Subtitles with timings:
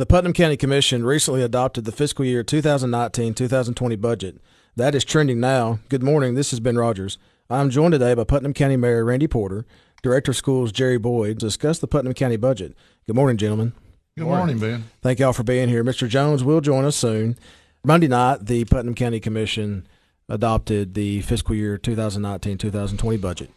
[0.00, 4.40] The Putnam County Commission recently adopted the fiscal year 2019 2020 budget.
[4.74, 5.80] That is trending now.
[5.90, 6.36] Good morning.
[6.36, 7.18] This is Ben Rodgers.
[7.50, 9.66] I'm joined today by Putnam County Mayor Randy Porter,
[10.02, 12.74] Director of Schools Jerry Boyd, to discuss the Putnam County budget.
[13.06, 13.74] Good morning, gentlemen.
[14.16, 14.84] Good morning, Ben.
[15.02, 15.84] Thank y'all for being here.
[15.84, 16.08] Mr.
[16.08, 17.36] Jones will join us soon.
[17.84, 19.86] Monday night, the Putnam County Commission
[20.30, 23.50] adopted the fiscal year 2019 2020 budget.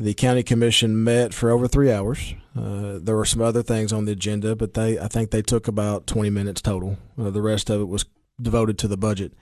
[0.00, 2.34] The county commission met for over three hours.
[2.56, 5.66] Uh, there were some other things on the agenda, but they I think they took
[5.66, 6.98] about 20 minutes total.
[7.20, 8.04] Uh, the rest of it was
[8.40, 9.32] devoted to the budget.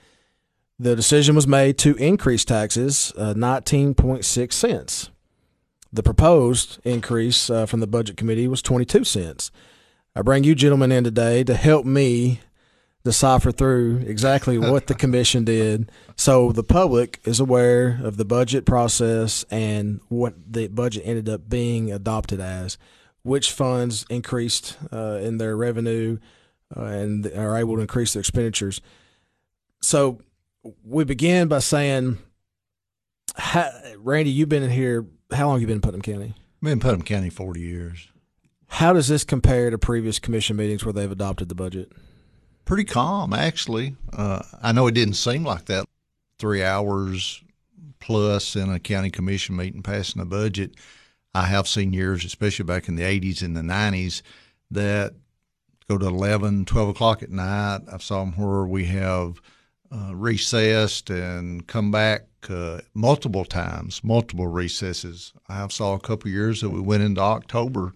[0.78, 5.10] The decision was made to increase taxes uh, 19.6 cents.
[5.92, 9.50] The proposed increase uh, from the budget committee was 22 cents.
[10.14, 12.40] I bring you gentlemen in today to help me
[13.06, 15.92] decipher through exactly what the commission did.
[16.16, 21.48] So the public is aware of the budget process and what the budget ended up
[21.48, 22.76] being adopted as
[23.22, 26.18] which funds increased uh, in their revenue
[26.76, 28.80] uh, and are able to increase their expenditures.
[29.80, 30.20] So
[30.84, 32.18] we begin by saying
[33.36, 36.34] how, randy you've been in here how long have you been in putnam county?
[36.60, 38.08] Been in putnam county 40 years.
[38.66, 41.92] How does this compare to previous commission meetings where they've adopted the budget
[42.66, 43.96] pretty calm, actually.
[44.12, 45.86] Uh, I know it didn't seem like that.
[46.38, 47.42] Three hours
[47.98, 50.74] plus in a county commission meeting passing a budget.
[51.34, 54.20] I have seen years, especially back in the 80s and the 90s,
[54.70, 55.14] that
[55.88, 57.80] go to 11, 12 o'clock at night.
[57.90, 59.40] I've saw them where we have
[59.90, 65.32] uh, recessed and come back uh, multiple times, multiple recesses.
[65.48, 67.94] I have saw a couple years that we went into October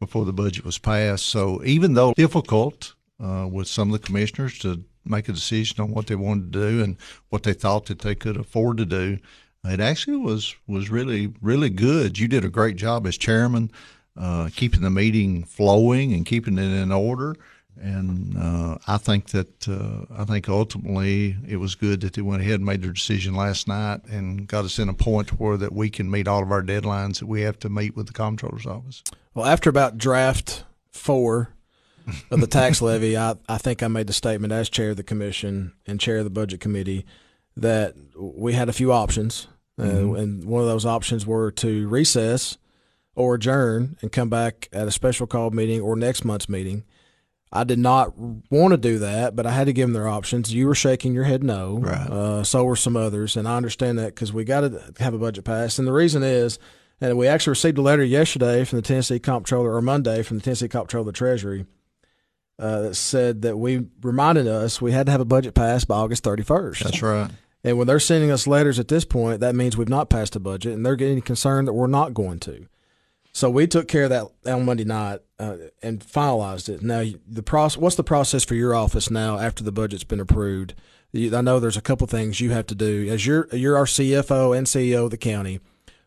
[0.00, 1.26] before the budget was passed.
[1.26, 5.92] So even though difficult, uh, with some of the commissioners to make a decision on
[5.92, 6.96] what they wanted to do and
[7.28, 9.18] what they thought that they could afford to do.
[9.64, 12.18] It actually was was really really good.
[12.18, 13.70] You did a great job as chairman,
[14.16, 17.36] uh, keeping the meeting flowing and keeping it in order.
[17.78, 22.42] And uh, I think that uh, I think ultimately it was good that they went
[22.42, 25.72] ahead and made their decision last night and got us in a point where that
[25.72, 28.66] we can meet all of our deadlines that we have to meet with the comptroller's
[28.66, 29.02] office.
[29.34, 31.50] Well, after about draft four,
[32.30, 35.02] of the tax levy, I, I think I made the statement as chair of the
[35.02, 37.04] commission and chair of the budget committee
[37.56, 39.48] that we had a few options.
[39.78, 40.14] Uh, mm-hmm.
[40.14, 42.58] And one of those options were to recess
[43.14, 46.84] or adjourn and come back at a special call meeting or next month's meeting.
[47.52, 50.52] I did not want to do that, but I had to give them their options.
[50.52, 51.78] You were shaking your head no.
[51.78, 52.10] Right.
[52.10, 55.18] Uh, so were some others, and I understand that because we got to have a
[55.18, 55.78] budget passed.
[55.78, 56.58] And the reason is,
[57.00, 60.42] and we actually received a letter yesterday from the Tennessee Comptroller, or Monday from the
[60.42, 61.66] Tennessee Comptroller of the Treasury,
[62.58, 65.96] uh, that said that we reminded us we had to have a budget passed by
[65.96, 66.84] August 31st.
[66.84, 67.30] That's right.
[67.62, 70.40] And when they're sending us letters at this point, that means we've not passed a
[70.40, 72.66] budget, and they're getting concerned that we're not going to.
[73.32, 76.82] So we took care of that on Monday night uh, and finalized it.
[76.82, 77.76] Now, the process.
[77.76, 80.74] What's the process for your office now after the budget's been approved?
[81.14, 84.56] I know there's a couple things you have to do as you're you're our CFO
[84.56, 85.60] and CEO of the county.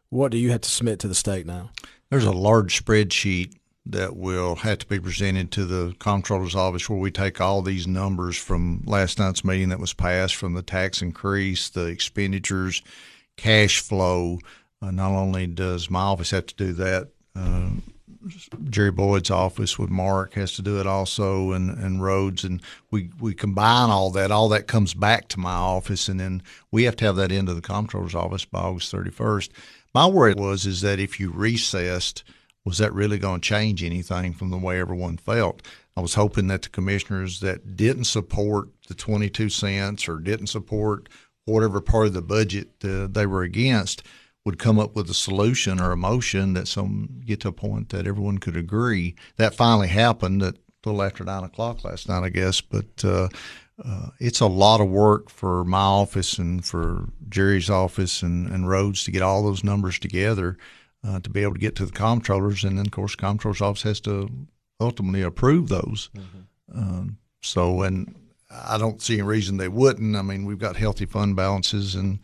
[0.10, 1.70] What do you have to submit to the state now?
[2.10, 3.59] There's a large spreadsheet
[3.92, 7.88] that will have to be presented to the comptroller's office where we take all these
[7.88, 12.82] numbers from last night's meeting that was passed from the tax increase, the expenditures,
[13.38, 14.40] cash flow.
[14.82, 17.70] Uh, not only does my office have to do that, uh,
[18.70, 22.62] Jerry Boyd's office with Mark has to do it also, and, and Rhodes, and
[22.92, 24.30] we, we combine all that.
[24.30, 27.54] All that comes back to my office, and then we have to have that into
[27.54, 29.50] the comptroller's office by August 31st.
[29.96, 32.24] My worry was is that if you recessed–
[32.70, 35.64] was that really going to change anything from the way everyone felt?
[35.98, 41.10] I was hoping that the commissioners that didn't support the 22 cents or didn't support
[41.46, 44.04] whatever part of the budget uh, they were against
[44.46, 47.90] would come up with a solution or a motion that some get to a point
[47.90, 49.16] that everyone could agree.
[49.38, 52.62] That finally happened at a little after nine o'clock last night, I guess.
[52.62, 53.30] But uh,
[53.84, 58.70] uh, it's a lot of work for my office and for Jerry's office and, and
[58.70, 60.58] Rhodes to get all those numbers together
[61.08, 63.62] uh, to be able to get to the comptrollers, and then of course, the comptroller's
[63.62, 64.30] office has to
[64.80, 66.10] ultimately approve those.
[66.16, 66.80] Mm-hmm.
[66.80, 68.16] Um, so, and
[68.52, 70.16] I don't see any reason they wouldn't.
[70.16, 72.20] I mean, we've got healthy fund balances, and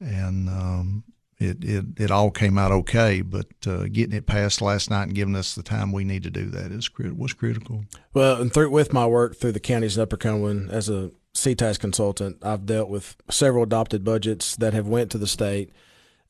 [0.00, 1.04] and um,
[1.38, 3.22] it, it it all came out okay.
[3.22, 6.30] But uh, getting it passed last night and giving us the time we need to
[6.30, 7.84] do that is crit- was critical.
[8.14, 11.78] Well, and through with my work through the counties of Upper Cumberland as a CTAS
[11.78, 15.70] consultant, I've dealt with several adopted budgets that have went to the state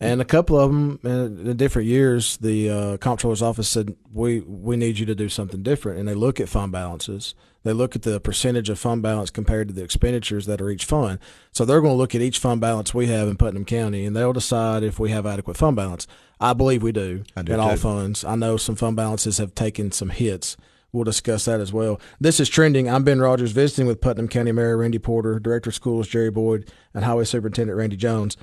[0.01, 4.77] and a couple of them in, different years, the uh, comptroller's office said, "We we
[4.77, 7.35] need you to do something different." And they look at fund balances.
[7.63, 10.85] They look at the percentage of fund balance compared to the expenditures that are each
[10.85, 11.19] fund.
[11.51, 14.15] So they're going to look at each fund balance we have in Putnam County, and
[14.15, 16.07] they'll decide if we have adequate fund balance.
[16.39, 18.25] I believe we do, do in all funds.
[18.25, 20.57] I know some fund balances have taken some hits,
[20.93, 22.01] we'll discuss that as well.
[22.21, 22.89] This is trending.
[22.89, 26.71] I'm Ben Rodgers visiting with Putnam County Mayor Randy Porter, Director of Schools Jerry Boyd,
[26.95, 28.37] and Highway Superintendent Randy Jones.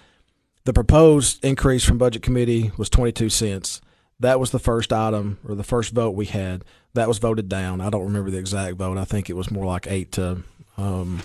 [0.66, 3.82] The proposed increase from Budget Committee was 22 cents.
[4.20, 6.64] That was the first item or the first vote we had.
[6.94, 7.82] That was voted down.
[7.82, 8.98] I don't remember the exact vote.
[8.98, 10.44] I think it was more like eight to
[10.78, 11.22] um,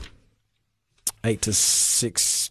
[1.25, 2.51] eight to six,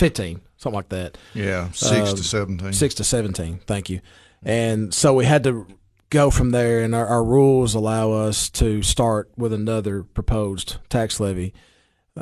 [0.00, 1.16] 15, something like that.
[1.34, 2.72] Yeah, six Um, to seventeen.
[2.72, 3.60] Six to 17.
[3.66, 4.00] Thank you.
[4.42, 5.66] And so we had to
[6.10, 11.20] go from there, and our, our rules allow us to start with another proposed tax
[11.20, 11.54] levy.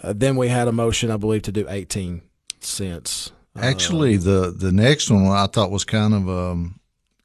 [0.02, 2.22] Uh, then we had a motion, I believe, to do 18
[2.60, 3.32] cents.
[3.56, 6.80] Actually, the the next one I thought was kind of um,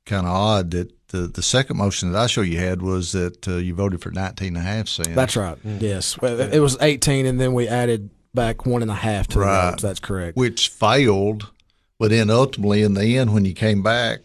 [0.05, 3.47] kind of odd that the the second motion that I show you had was that
[3.47, 5.15] uh, you voted for nineteen and a half and a half cents.
[5.15, 5.57] That's right.
[5.63, 6.19] Yes.
[6.19, 9.65] Well, It was 18, and then we added back one and a half to Right.
[9.67, 9.83] the votes.
[9.83, 10.35] That's correct.
[10.37, 11.49] which failed,
[11.97, 14.19] but then ultimately in the end when you came back,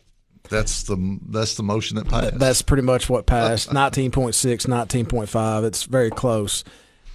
[0.50, 2.36] that's the that's the motion that passed.
[2.38, 3.70] That's pretty much what passed.
[3.70, 5.64] 19.6, 19.5.
[5.64, 6.64] It's very close.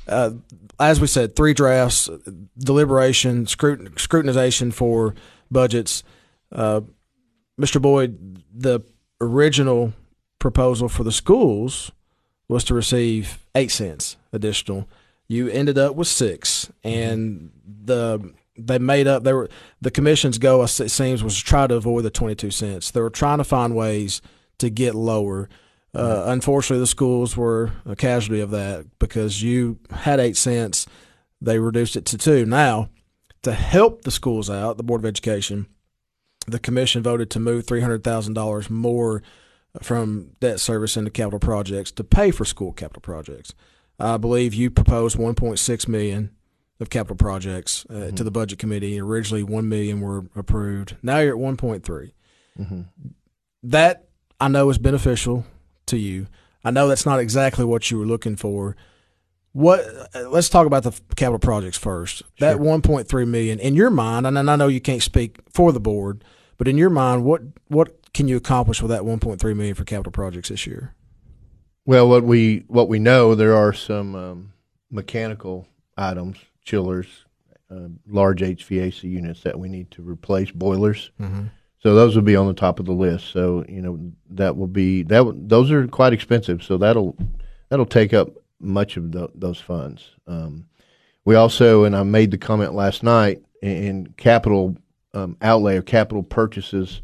[0.07, 0.31] Uh,
[0.80, 2.09] as we said, three drafts,
[2.57, 5.15] deliberation, scrutin- scrutinization for
[5.51, 6.04] budgets.
[6.51, 6.81] Uh,
[7.59, 7.81] Mr.
[7.81, 8.81] Boyd, the
[9.19, 9.94] original
[10.39, 11.92] proposal for the schools
[12.48, 14.88] was to receive eight cents additional.
[15.27, 19.24] You ended up with six, and the they made up.
[19.24, 19.50] They were
[19.81, 20.63] the commission's goal.
[20.63, 22.92] It seems was to try to avoid the twenty two cents.
[22.92, 24.21] They were trying to find ways
[24.59, 25.50] to get lower.
[25.97, 30.85] Uh, unfortunately, the schools were a casualty of that because you had eight cents,
[31.41, 32.45] they reduced it to two.
[32.45, 32.89] Now,
[33.44, 35.67] to help the schools out, the Board of Education,
[36.45, 39.21] the commission voted to move three hundred thousand dollars more
[39.81, 43.53] from debt service into capital projects to pay for school capital projects.
[43.99, 46.31] I believe you proposed one point six million
[46.79, 48.99] of capital projects uh, to the budget committee.
[48.99, 50.95] Originally, one million were approved.
[51.01, 52.13] Now you're at one point three.
[53.63, 54.07] That
[54.39, 55.45] I know is beneficial
[55.88, 56.28] to you.
[56.63, 58.75] I know that's not exactly what you were looking for.
[59.54, 59.81] What?
[60.13, 62.24] Let's talk about the capital projects first.
[62.39, 66.24] That 1.3 million in your mind, and I know you can't speak for the board,
[66.57, 70.12] but in your mind, what what can you accomplish with that 1.3 million for capital
[70.12, 70.94] projects this year?
[71.86, 74.54] Well, what we what we know, there are some um,
[74.92, 75.68] mechanical
[75.98, 77.07] items, chillers,
[77.72, 81.12] uh, large HVAC units that we need to replace, boilers.
[81.88, 83.28] So those will be on the top of the list.
[83.28, 83.98] So you know
[84.31, 85.34] that will be that.
[85.48, 86.62] Those are quite expensive.
[86.62, 87.16] So that'll
[87.69, 88.28] that'll take up
[88.60, 90.10] much of tho- those funds.
[90.28, 90.66] Um,
[91.24, 94.75] we also, and I made the comment last night, in, in capital
[95.13, 97.01] um, outlay or capital purchases,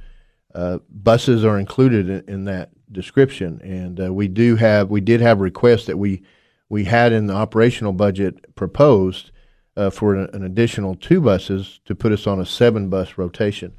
[0.53, 5.21] uh, buses are included in, in that description, and uh, we do have we did
[5.21, 6.23] have requests that we
[6.67, 9.31] we had in the operational budget proposed
[9.77, 13.73] uh, for an, an additional two buses to put us on a seven bus rotation.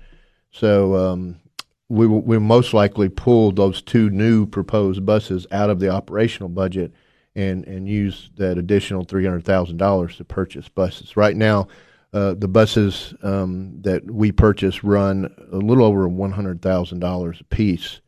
[0.55, 1.41] So um,
[1.89, 6.49] we will we most likely pull those two new proposed buses out of the operational
[6.49, 6.93] budget
[7.35, 11.17] and and use that additional three hundred thousand dollars to purchase buses.
[11.17, 11.67] Right now,
[12.13, 17.41] uh, the buses um, that we purchase run a little over one hundred thousand dollars
[17.41, 18.01] a piece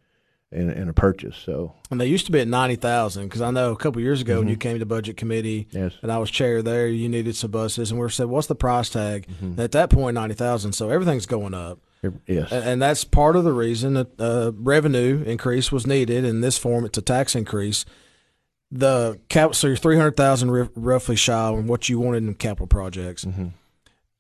[0.53, 1.37] in, in a purchase.
[1.37, 4.39] So And they used to be at 90,000 because I know a couple years ago
[4.39, 7.51] when you came to budget committee yes, and I was chair there, you needed some
[7.51, 10.73] buses, and we said, "What's the price tag?" And at that point, 90,000.
[10.73, 11.81] So everything's going up.
[12.27, 16.25] Yes, And, and that's part of the reason that uh, revenue increase was needed.
[16.25, 17.85] In this form, it's a tax increase.
[18.73, 22.35] The cap, so you're three hundred thousand r- roughly shy on what you wanted in
[22.35, 23.25] capital projects.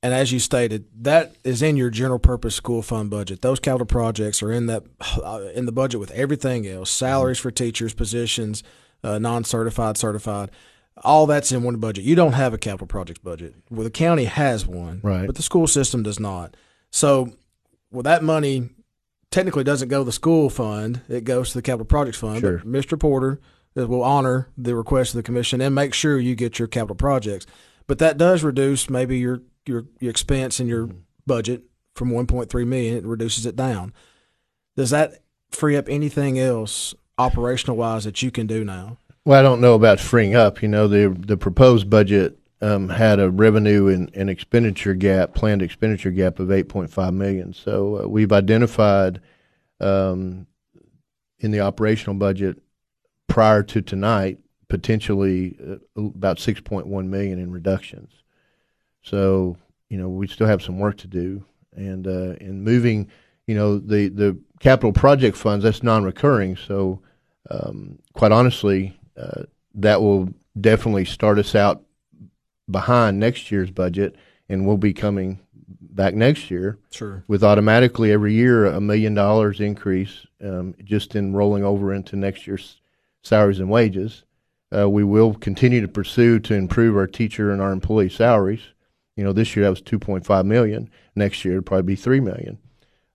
[0.02, 3.43] And as you stated, that is in your general purpose school fund budget.
[3.43, 4.85] Those capital projects are in that
[5.25, 8.62] uh, in the budget with everything else: salaries for teachers, positions,
[9.02, 10.50] uh, non-certified, certified.
[11.02, 12.05] All that's in one budget.
[12.05, 13.55] You don't have a capital projects budget.
[13.69, 15.26] Well, the county has one, Right.
[15.26, 16.57] But the school system does not.
[16.90, 17.33] So
[17.90, 18.71] well, that money
[19.31, 22.40] technically doesn't go to the school fund; it goes to the capital projects fund.
[22.40, 22.59] Sure.
[22.59, 22.99] But Mr.
[22.99, 23.40] Porter
[23.76, 26.97] uh, will honor the request of the commission and make sure you get your capital
[26.97, 27.47] projects.
[27.87, 30.88] But that does reduce maybe your your, your expense and your
[31.26, 31.64] budget
[31.95, 32.97] from 1.3 million.
[32.97, 33.93] It reduces it down.
[34.76, 38.99] Does that free up anything else operational wise that you can do now?
[39.25, 40.62] Well, I don't know about freeing up.
[40.62, 45.63] You know, the the proposed budget um, had a revenue and, and expenditure gap, planned
[45.63, 47.53] expenditure gap of eight point five million.
[47.53, 49.21] So uh, we've identified
[49.81, 50.47] um,
[51.39, 52.59] in the operational budget
[53.27, 58.11] prior to tonight potentially uh, about six point one million in reductions.
[59.03, 59.57] So
[59.89, 63.11] you know we still have some work to do, and uh, in moving,
[63.47, 66.57] you know the the capital project funds that's non-recurring.
[66.57, 67.03] So
[67.51, 69.43] um, quite honestly, uh,
[69.75, 71.83] that will definitely start us out
[72.71, 74.17] behind next year's budget,
[74.49, 77.25] and we'll be coming back next year Sure.
[77.27, 82.47] with automatically every year a million dollars increase um, just in rolling over into next
[82.47, 82.81] year's
[83.23, 84.25] salaries and wages.
[84.77, 88.61] Uh, we will continue to pursue to improve our teacher and our employee salaries.
[89.17, 90.91] You know, this year that was 2.5 million.
[91.15, 92.59] Next year it'll probably be 3 million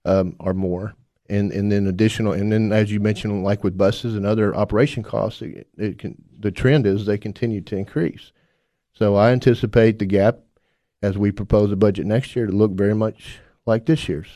[0.04, 0.94] um, or more.
[1.28, 5.02] And and then additional, and then as you mentioned, like with buses and other operation
[5.02, 8.32] costs, it, it can, the trend is they continue to increase.
[9.02, 10.38] So I anticipate the gap
[11.02, 14.28] as we propose a budget next year to look very much like this year's,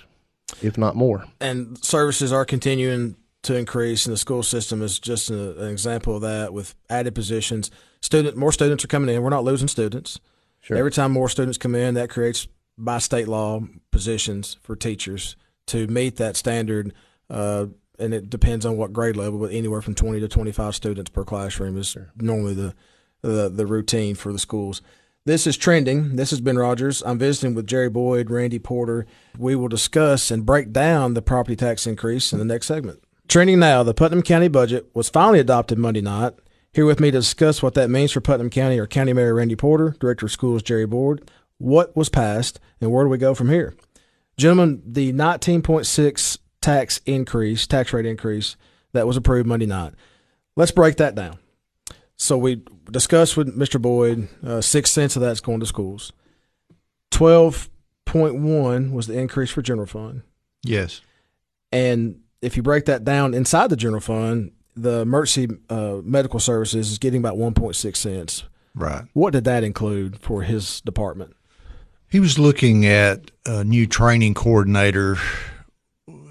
[0.61, 1.25] if not more.
[1.41, 6.17] And services are continuing to increase, and the school system is just a, an example
[6.17, 7.71] of that with added positions.
[8.01, 9.23] Student, more students are coming in.
[9.23, 10.19] We're not losing students.
[10.59, 10.77] Sure.
[10.77, 13.61] Every time more students come in, that creates by state law
[13.93, 15.37] positions for teachers
[15.69, 16.93] to meet that standard.
[17.31, 17.67] Uh,
[18.01, 21.23] and it depends on what grade level, but anywhere from 20 to 25 students per
[21.23, 22.75] classroom is normally the,
[23.23, 24.83] the the routine for the schools.
[25.25, 26.15] This is trending.
[26.15, 27.03] This has been Rodgers.
[27.05, 29.07] I'm visiting with Jerry Boyd, Randy Porter.
[29.37, 33.03] We will discuss and break down the property tax increase in the next segment.
[33.27, 36.35] Trending now, the Putnam County budget was finally adopted Monday night.
[36.73, 39.57] Here with me to discuss what that means for Putnam County are County Mayor Randy
[39.57, 43.49] Porter, Director of Schools Jerry Boyd, what was passed, and where do we go from
[43.49, 43.75] here?
[44.37, 48.57] Gentlemen, the 19.6 tax increase, tax rate increase
[48.93, 49.95] that was approved Monday night.
[50.55, 51.39] Let's break that down.
[52.17, 53.81] So we discussed with Mr.
[53.81, 56.13] Boyd, uh, six cents of that's going to schools.
[57.11, 60.23] 12.1 was the increase for general fund.
[60.63, 61.03] Yes.
[61.73, 66.91] And if you break that down inside the general fund, the emergency uh, medical services
[66.91, 68.45] is getting about 1.6 cents.
[68.75, 69.05] Right.
[69.15, 71.35] What did that include for his department?
[72.09, 75.17] He was looking at a new training coordinator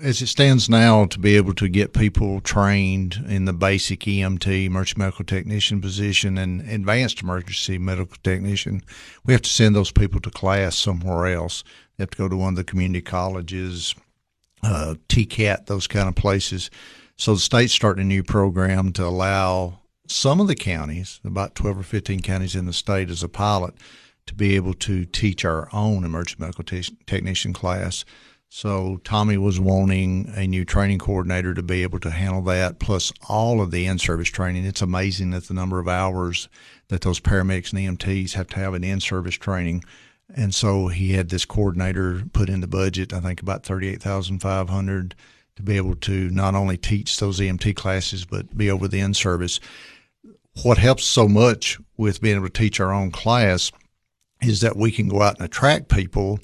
[0.05, 4.65] as it stands now to be able to get people trained in the basic EMT,
[4.65, 8.83] emergency medical technician position, and advanced emergency medical technician,
[9.25, 11.63] we have to send those people to class somewhere else.
[11.97, 13.95] They have to go to one of the community colleges,
[14.61, 16.69] uh, TCAT, those kind of places.
[17.17, 21.79] So the state's starting a new program to allow some of the counties, about 12
[21.79, 23.73] or 15 counties in the state, as a pilot,
[24.27, 28.05] to be able to teach our own emergency medical te- technician class.
[28.49, 33.11] So Tommy was wanting a new training coordinator to be able to handle that, plus
[33.27, 34.65] all of the in-service training.
[34.65, 36.47] It's amazing that the number of hours
[36.87, 39.83] that those paramedics and EMTs have to have an in-service training.
[40.33, 44.39] And so he had this coordinator put in the budget, I think about thirty-eight thousand
[44.39, 45.15] five hundred,
[45.55, 49.59] to be able to not only teach those EMT classes but be over the in-service.
[50.63, 53.71] What helps so much with being able to teach our own class
[54.41, 56.39] is that we can go out and attract people,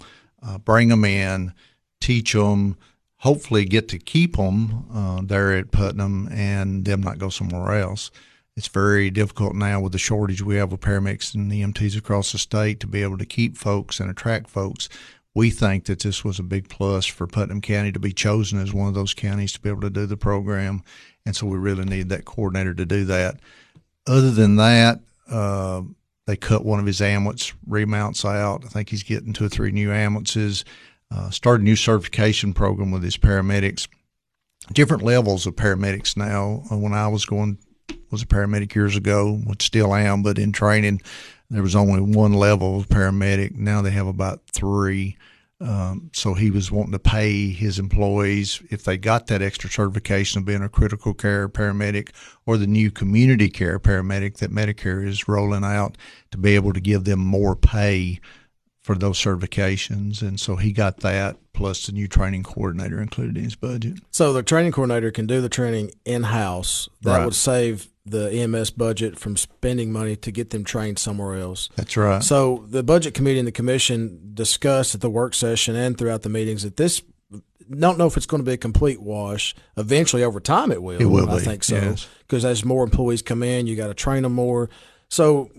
[0.46, 1.54] uh, bring them in
[2.02, 2.76] teach them,
[3.18, 8.12] hopefully get to keep them uh, there at Putnam and them not go somewhere else.
[8.58, 12.38] It's very difficult now with the shortage we have of paramedics and EMTs across the
[12.38, 14.90] state to be able to keep folks and attract folks.
[15.34, 18.74] We think that this was a big plus for Putnam County to be chosen as
[18.74, 20.84] one of those counties to be able to do the program.
[21.26, 23.40] And so we really need that coordinator to do that.
[24.06, 25.84] Other than that, uh,
[26.28, 28.66] they cut one of his ambulance remounts out.
[28.66, 30.66] I think he's getting two or three new ambulances
[31.12, 33.88] uh, started a new certification program with his paramedics.
[34.72, 36.64] Different levels of paramedics now.
[36.72, 37.58] Uh, when I was going,
[38.12, 41.02] was a paramedic years ago, which still am, but in training,
[41.50, 43.56] there was only one level of paramedic.
[43.56, 45.18] Now they have about three.
[45.60, 50.40] Um, so he was wanting to pay his employees if they got that extra certification
[50.40, 52.10] of being a critical care paramedic
[52.48, 55.98] or the new community care paramedic that Medicare is rolling out
[56.32, 58.20] to be able to give them more pay
[58.94, 63.44] for those certifications, and so he got that plus the new training coordinator included in
[63.44, 64.00] his budget.
[64.12, 66.90] So the training coordinator can do the training in house.
[67.02, 67.26] That Right.
[67.26, 71.70] would save the EMS budget from spending money to get them trained somewhere else.
[71.76, 72.24] That's right.
[72.24, 76.30] So the budget committee and the commission discussed at the work session and throughout the
[76.30, 77.02] meetings that this
[77.78, 79.56] don't know if it's going to be a complete wash.
[79.78, 81.00] Eventually, over time, it will.
[81.00, 82.08] It will I be, think so yes.
[82.28, 84.70] because as more employees come in, you got to train them more.
[85.10, 85.50] So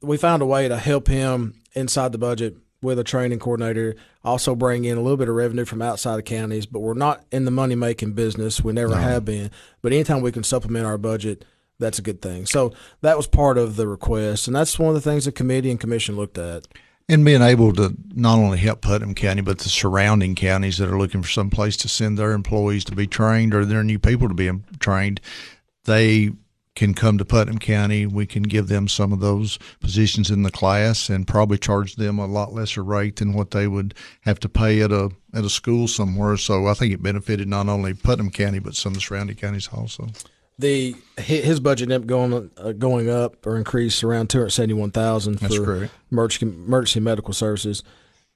[0.00, 3.94] we found a way to help him inside the budget with a training coordinator.
[4.24, 7.24] Also bring in a little bit of revenue from outside of counties, but we're not
[7.32, 8.62] in the money making business.
[8.62, 9.50] We never have been.
[9.82, 11.44] But anytime we can supplement our budget.
[11.80, 12.44] That's a good thing.
[12.46, 15.70] So that was part of the request, and that's one of the things the committee
[15.70, 16.66] and commission looked at.
[17.08, 20.98] and being able to not only help Putnam County, but the surrounding counties that are
[20.98, 24.28] looking for some place to send their employees to be trained or their new people
[24.28, 25.20] to be trained,
[25.84, 26.32] they
[26.78, 28.06] can come to Putnam County.
[28.06, 32.20] We can give them some of those positions in the class and probably charge them
[32.20, 35.50] a lot lesser rate than what they would have to pay at a at a
[35.50, 36.36] school somewhere.
[36.36, 39.68] So I think it benefited not only Putnam County but some of the surrounding counties
[39.72, 40.06] also.
[40.56, 44.74] The his budget ended up going uh, going up or increased around two hundred seventy
[44.74, 45.92] one thousand for correct.
[46.12, 47.82] emergency, emergency medical services.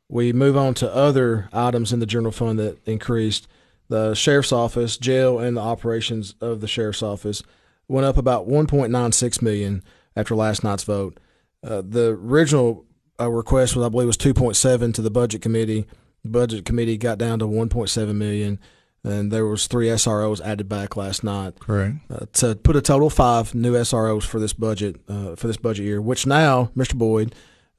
[0.08, 3.46] We move on to other items in the general fund that increased.
[3.88, 7.42] The sheriff's office, jail, and the operations of the sheriff's office.
[7.88, 9.82] Went up about 1.96 million
[10.16, 11.18] after last night's vote.
[11.64, 12.84] Uh, the original
[13.20, 15.86] uh, request was, I believe, was 2.7 to the budget committee.
[16.22, 18.58] The budget committee got down to 1.7 million,
[19.04, 21.58] and there was three SROs added back last night.
[21.60, 21.96] Correct.
[22.10, 25.56] Uh, to put a total of five new SROs for this budget uh, for this
[25.56, 26.94] budget year, which now, Mr.
[26.94, 27.34] Boyd,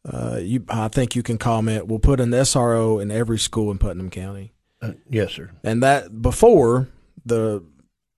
[0.06, 1.88] uh, you I think you can comment.
[1.88, 4.54] We'll put an SRO in every school in Putnam County.
[4.82, 5.52] Uh, yes, sir.
[5.64, 6.90] And that before
[7.26, 7.64] the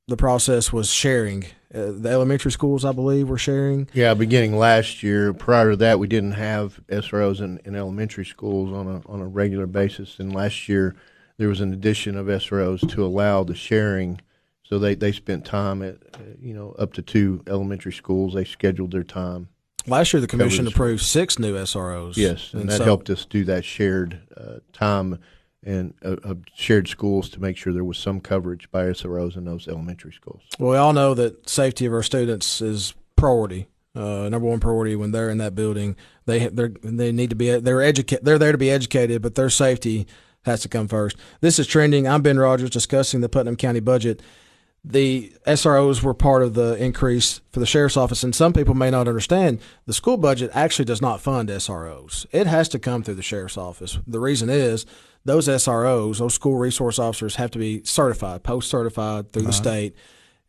[0.08, 1.46] the process was sharing.
[1.74, 3.90] Uh, the elementary schools, I believe, were sharing.
[3.94, 5.34] Yeah, beginning last year.
[5.34, 9.28] Prior to that, we didn't have SROs in, in elementary schools on a on a
[9.28, 10.20] regular basis.
[10.20, 10.96] And last year,
[11.38, 14.22] there was an addition of SROs to allow the sharing.
[14.64, 18.34] So they, they spent time at uh, you know up to two elementary schools.
[18.34, 19.50] They scheduled their time.
[19.88, 22.16] Last year, the commission approved six new SROs.
[22.16, 25.20] Yes, and, that so- helped us do that shared uh, time
[25.66, 29.46] and uh, uh, shared schools to make sure there was some coverage by SROs in
[29.46, 30.42] those elementary schools.
[30.60, 34.96] Well, we all know that safety of our students is priority, uh, number one priority
[34.96, 35.96] when they're in that building.
[36.26, 39.50] They they they need to be they're educate they're there to be educated, but their
[39.50, 40.08] safety
[40.44, 41.18] has to come first.
[41.42, 42.08] This is trending.
[42.08, 44.22] I'm Ben Rodgers discussing the Putnam County budget.
[44.88, 48.92] The SROs were part of the increase for the sheriff's office, and some people may
[48.92, 52.28] not understand the school budget actually does not fund SROs.
[52.32, 53.98] It has to come through the sheriff's office.
[54.06, 54.86] The reason is
[55.26, 59.96] those SROs, those school resource officers, have to be certified, post certified through the state,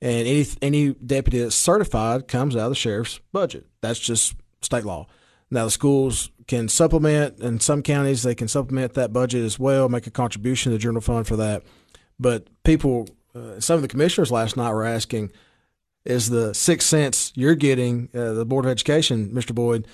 [0.01, 3.67] and any any deputy that's certified comes out of the sheriff's budget.
[3.81, 5.07] That's just state law.
[5.51, 9.89] Now the schools can supplement, in some counties they can supplement that budget as well,
[9.89, 11.63] make a contribution to the general fund for that.
[12.19, 15.33] But people, uh, some of the commissioners last night were asking,
[16.05, 19.55] is the six cents you're getting, uh, the Board of Education, Mr.
[19.55, 19.89] Boyd,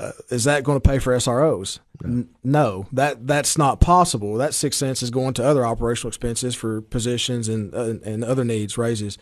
[0.00, 1.78] uh, is that going to pay for SROs?
[2.04, 4.36] N- no, that that's not possible.
[4.36, 8.44] That six cents is going to other operational expenses for positions and uh, and other
[8.44, 9.18] needs, raises.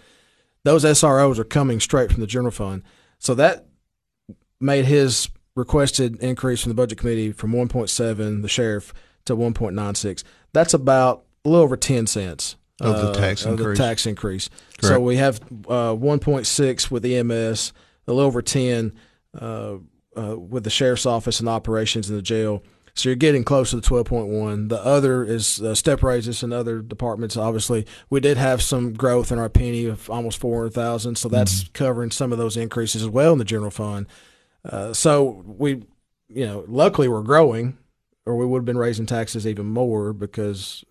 [0.64, 2.82] Those SROs are coming straight from the general fund.
[3.18, 3.66] So that
[4.60, 8.92] made his requested increase from the budget committee from 1.7, the sheriff,
[9.24, 10.22] to 1.96.
[10.52, 13.78] That's about a little over 10 cents Of the uh, tax of the increase.
[13.78, 14.50] tax increase.
[14.80, 17.72] So we have uh, 1.6 with EMS,
[18.06, 18.92] a little over 10
[20.18, 22.62] uh, with the sheriff's office and operations in the jail.
[22.94, 24.70] So you're getting close to the 12.1.
[24.70, 27.36] The other is uh, step raises in other departments.
[27.36, 32.10] Obviously, we did have some growth in our penny of almost 400,000, so that's covering
[32.10, 34.06] some of those increases as well in the general fund.
[34.68, 35.84] Uh, so we,
[36.28, 37.78] you know, luckily we're growing,
[38.26, 40.84] or we would have been raising taxes even more because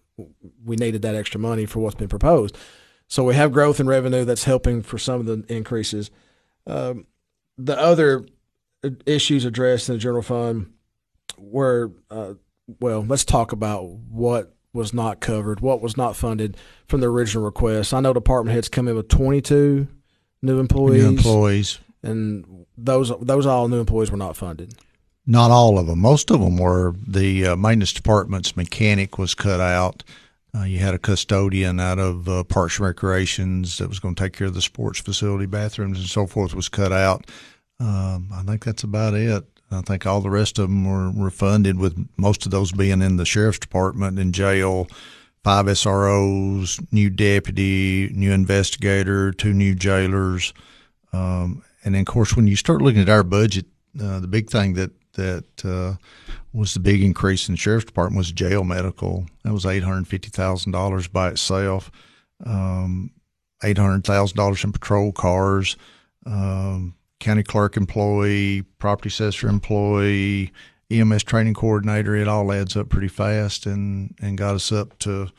[0.63, 2.57] we needed that extra money for what's been proposed.
[3.09, 6.09] So we have growth in revenue that's helping for some of the increases.
[6.65, 7.05] Um,
[7.57, 8.25] the other
[9.05, 10.71] issues addressed in the general fund
[11.37, 12.33] were, uh,
[12.79, 17.43] well, let's talk about what was not covered, what was not funded from the original
[17.43, 17.93] request.
[17.93, 19.87] I know department heads come in with 22
[20.41, 21.79] new employees, New employees.
[22.03, 24.73] and those those all new employees were not funded.
[25.25, 25.99] Not all of them.
[25.99, 26.93] Most of them were.
[27.05, 30.03] The uh, maintenance department's mechanic was cut out.
[30.55, 34.23] Uh, you had a custodian out of uh, Parks and Recreations that was going to
[34.23, 37.27] take care of the sports facility, bathrooms, and so forth was cut out.
[37.79, 39.43] Um, I think that's about it.
[39.69, 43.01] I think all the rest of them were, were funded, with most of those being
[43.01, 44.87] in the sheriff's department and jail.
[45.43, 50.53] Five SROs, new deputy, new investigator, two new jailers.
[51.13, 53.65] Um, and then, of course, when you start looking at our budget,
[54.01, 55.95] uh, the big thing that that uh,
[56.53, 59.25] was the big increase in the sheriff's department was jail medical.
[59.43, 61.91] That was eight hundred fifty thousand dollars by itself.
[62.45, 63.11] Um,
[63.63, 65.75] eight hundred thousand dollars in patrol cars.
[66.25, 70.51] Um, county clerk employee, property assessor employee,
[70.89, 72.15] EMS training coordinator.
[72.15, 75.29] It all adds up pretty fast, and and got us up to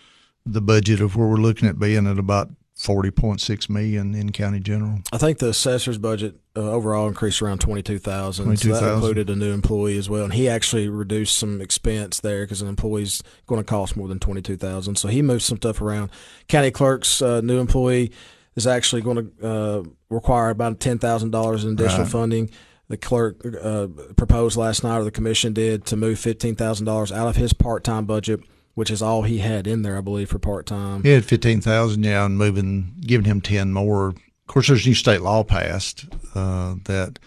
[0.44, 4.30] the budget of where we're looking at being at about forty point six million in
[4.30, 5.00] county general.
[5.12, 8.44] I think the assessor's budget uh, overall increased around twenty two thousand.
[8.58, 8.94] So that 22,000.
[8.94, 12.68] included a new employee as well, and he actually reduced some expense there because an
[12.68, 14.96] employee's going to cost more than twenty two thousand.
[14.96, 16.10] So he moved some stuff around.
[16.46, 18.12] County clerk's uh, new employee
[18.58, 22.12] is actually going to uh, require about ten thousand dollars in additional Right.
[22.12, 22.50] funding.
[22.88, 27.12] The clerk uh, proposed last night, or the commission did, to move fifteen thousand dollars
[27.12, 28.40] out of his part time budget,
[28.74, 31.02] which is all he had in there, I believe, for part time.
[31.02, 34.08] He had fifteen thousand, yeah, and moving, giving him ten more.
[34.08, 37.18] Of course, there's new state law passed uh, that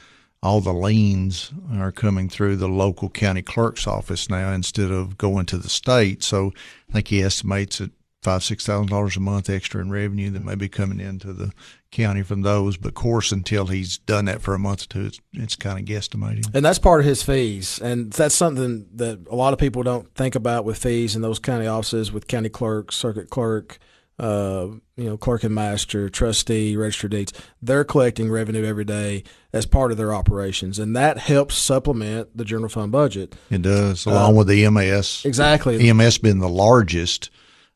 [0.41, 5.46] all the liens are coming through the local county clerk's office now instead of going
[5.46, 6.24] to the state.
[6.24, 6.52] So
[6.89, 7.91] I think he estimates at
[8.22, 11.52] five six thousand dollars a month extra in revenue that may be coming into the
[11.92, 12.78] county from those.
[12.78, 15.80] But of course, until he's done that for a month or two, it's, it's kind
[15.80, 16.54] of guesstimating.
[16.54, 17.80] And that's part of his fees.
[17.80, 21.40] And that's something that a lot of people don't think about with fees in those
[21.40, 23.80] county offices with county clerk, circuit clerk,
[24.22, 29.66] uh, you know, clerk and master, trustee, register deeds, they're collecting revenue every day as
[29.66, 33.36] part of their operations, and that helps supplement the general fund budget.
[33.50, 35.26] It does, along uh, with the EMS.
[35.26, 37.32] Exactly, EMS being the largest,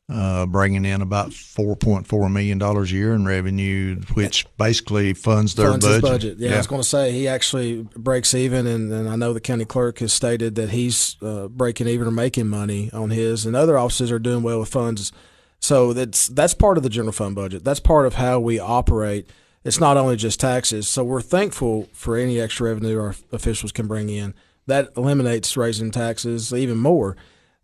[0.08, 5.14] uh, bringing in about four point four million dollars a year in revenue, which basically
[5.14, 6.02] funds their funds budget.
[6.02, 6.38] budget.
[6.38, 9.32] Yeah, yeah, I was going to say he actually breaks even, and, and, I know
[9.32, 13.44] the county clerk has stated that he's uh, breaking even or making money on his,
[13.46, 15.12] and other offices are doing well with funds
[15.60, 17.64] so that's that's part of the general fund budget.
[17.64, 19.28] That's part of how we operate.
[19.64, 20.88] It's not only just taxes.
[20.88, 24.34] So we're thankful for any extra revenue our officials can bring in.
[24.66, 27.16] That eliminates raising taxes even more.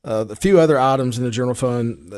[0.05, 2.13] Uh, a few other items in the general fund.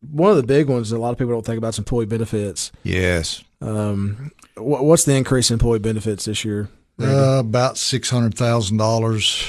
[0.00, 2.06] One of the big ones that a lot of people don't think about is employee
[2.06, 2.72] benefits.
[2.82, 3.42] Yes.
[3.60, 6.68] Um, what's the increase in employee benefits this year?
[7.00, 9.44] Uh, about six hundred thousand um, dollars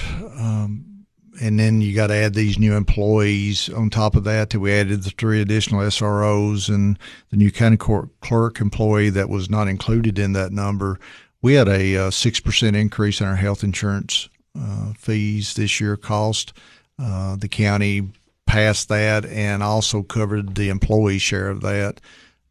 [1.41, 4.49] and then you got to add these new employees on top of that.
[4.49, 6.99] That we added the three additional SROs and
[7.29, 10.99] the new county court clerk employee that was not included in that number.
[11.41, 15.95] We had a uh, six percent increase in our health insurance uh, fees this year.
[15.95, 16.53] Cost
[16.99, 18.09] uh, the county
[18.45, 22.01] passed that and also covered the employee share of that.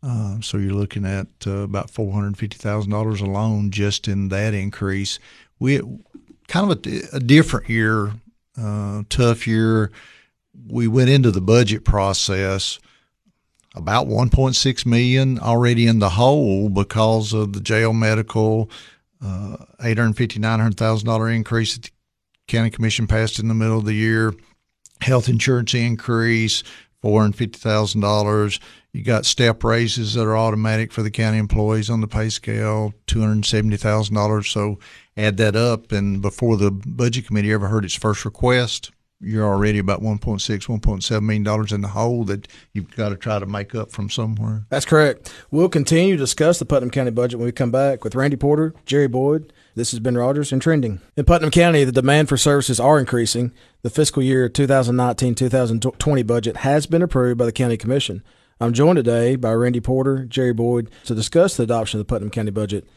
[0.02, 4.28] Uh, so you're looking at uh, about four hundred fifty thousand dollars alone just in
[4.28, 5.18] that increase.
[5.58, 5.80] We
[6.46, 8.12] kind of a, a different year
[8.60, 9.90] uh, tough year.
[10.68, 12.78] We went into the budget process
[13.74, 18.70] about 1.6 million already in the hole because of the jail medical
[19.24, 21.90] uh, 850 900000 dollar increase that the
[22.48, 24.34] county commission passed in the middle of the year
[25.00, 26.64] health insurance increase
[27.04, 28.58] $450,000
[28.92, 32.92] you got step raises that are automatic for the county employees on the pay scale
[33.06, 34.78] $270,000 so
[35.18, 39.80] add that up, and before the budget committee ever heard its first request, you're already
[39.80, 43.74] about 1.6, 1.7 million dollars in the hole that you've got to try to make
[43.74, 44.64] up from somewhere.
[44.70, 45.34] That's correct.
[45.50, 48.74] We'll continue to discuss the Putnam County budget when we come back with Randy Porter,
[48.86, 49.52] Jerry Boyd.
[49.78, 51.00] This is Ben Rodgers and Trending.
[51.16, 53.52] In Putnam County, the demand for services are increasing.
[53.82, 58.24] The fiscal year 2019-2020 budget has been approved by the County Commission.
[58.58, 62.30] I'm joined today by Randy Porter, Jerry Boyd to discuss the adoption of the Putnam
[62.30, 62.88] County budget.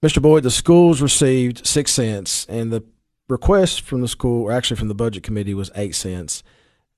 [0.00, 0.22] Mr.
[0.22, 2.84] Boyd, the schools received six cents, and the
[3.28, 6.44] request from the school, or actually from the budget committee, was eight cents.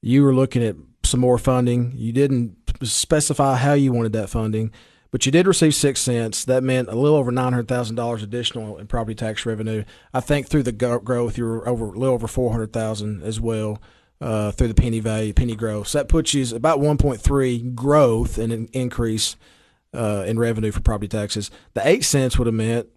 [0.03, 1.95] You were looking at some more funding.
[1.97, 4.71] You didn't specify how you wanted that funding,
[5.11, 6.45] but you did receive six cents.
[6.45, 9.85] That meant a little over nine hundred thousand dollars additional in property tax revenue.
[10.13, 13.41] I think through the growth, you were over a little over four hundred thousand as
[13.41, 13.81] well.
[14.19, 15.89] Uh, through the penny value, penny growth.
[15.89, 19.37] So that puts you about 1.3 growth and an increase
[19.93, 21.51] uh, in revenue for property taxes.
[21.75, 22.89] The eight cents would have meant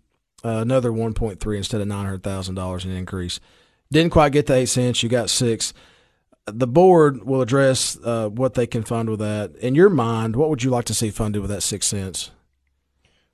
[0.45, 3.41] uh, another 1.3 instead of $900,000 in increase.
[3.91, 5.73] Didn't quite get the 8 cents, you got 6.
[6.51, 9.55] The board will address uh, what they can fund with that.
[9.57, 12.31] In your mind, what would you like to see funded with that 6 cents?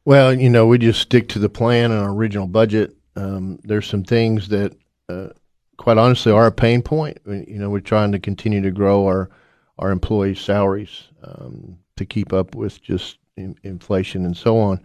[0.05, 2.95] Well, you know, we just stick to the plan and our original budget.
[3.15, 4.75] Um, there's some things that,
[5.09, 5.29] uh,
[5.77, 7.17] quite honestly, are a pain point.
[7.25, 9.29] You know, we're trying to continue to grow our
[9.77, 14.79] our employees' salaries um, to keep up with just in, inflation and so on.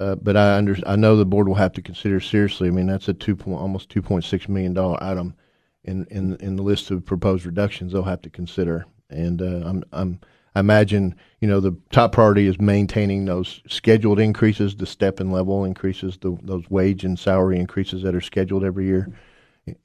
[0.00, 2.68] Uh, but I under, I know the board will have to consider seriously.
[2.68, 5.34] I mean, that's a two point, almost two point six million dollar item
[5.84, 8.86] in, in in the list of proposed reductions they'll have to consider.
[9.10, 10.20] And uh, I'm I'm
[10.54, 15.32] I imagine you know the top priority is maintaining those scheduled increases, the step and
[15.32, 19.12] level increases, the, those wage and salary increases that are scheduled every year.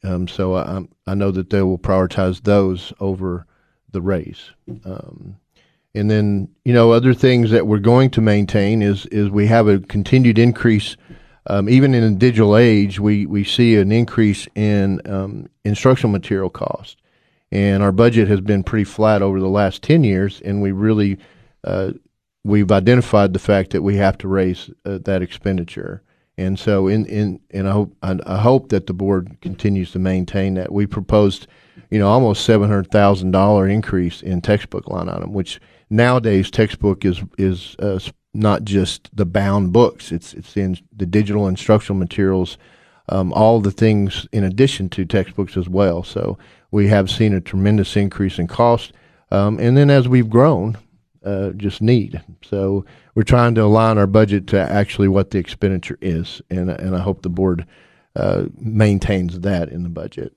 [0.04, 3.46] Um, so I I know that they will prioritize those over
[3.92, 4.52] the raise.
[4.86, 5.38] Um,
[5.96, 9.68] and then, you know, other things that we're going to maintain is is we have
[9.68, 10.96] a continued increase.
[11.50, 16.50] Um, even in a digital age, we, we see an increase in um, instructional material
[16.50, 16.98] cost.
[17.52, 21.18] And our budget has been pretty flat over the last 10 years, and we really
[21.64, 21.92] uh,
[22.44, 26.02] we've identified the fact that we have to raise uh, that expenditure.
[26.38, 30.00] And so, in, in and I hope I, I, hope that the board continues to
[30.00, 30.72] maintain that.
[30.72, 31.48] We proposed,
[31.90, 37.06] you know, almost seven hundred thousand dollar increase in textbook line item, which nowadays textbook
[37.06, 38.00] is is uh,
[38.38, 40.12] not just the bound books.
[40.12, 42.58] It's it's in the digital instructional materials,
[43.10, 46.04] um, all the things in addition to textbooks as well.
[46.04, 46.38] So
[46.72, 48.94] we have seen a tremendous increase in cost,
[49.32, 50.78] um, and then as we've grown,
[51.26, 52.22] uh, just need.
[52.44, 56.96] So we're trying to align our budget to actually what the expenditure is, and and
[56.96, 57.66] I hope the board
[58.16, 60.34] uh, maintains that in the budget.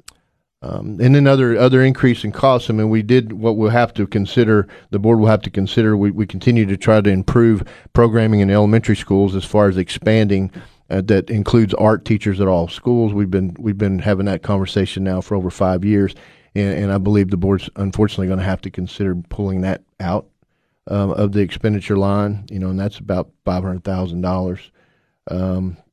[0.63, 2.69] Um, and then other other increase in costs.
[2.69, 4.69] I mean, we did what we'll have to consider.
[4.91, 5.97] The board will have to consider.
[5.97, 7.63] We, we continue to try to improve
[7.95, 10.51] programming in elementary schools as far as expanding.
[10.91, 13.15] Uh, that includes art teachers at all schools.
[13.15, 16.15] We've been we've been having that conversation now for over five years,
[16.55, 20.27] and, and I believe the board's unfortunately going to have to consider pulling that out
[20.89, 22.45] um, of the expenditure line.
[22.51, 24.73] You know, and that's about five hundred thousand dollars.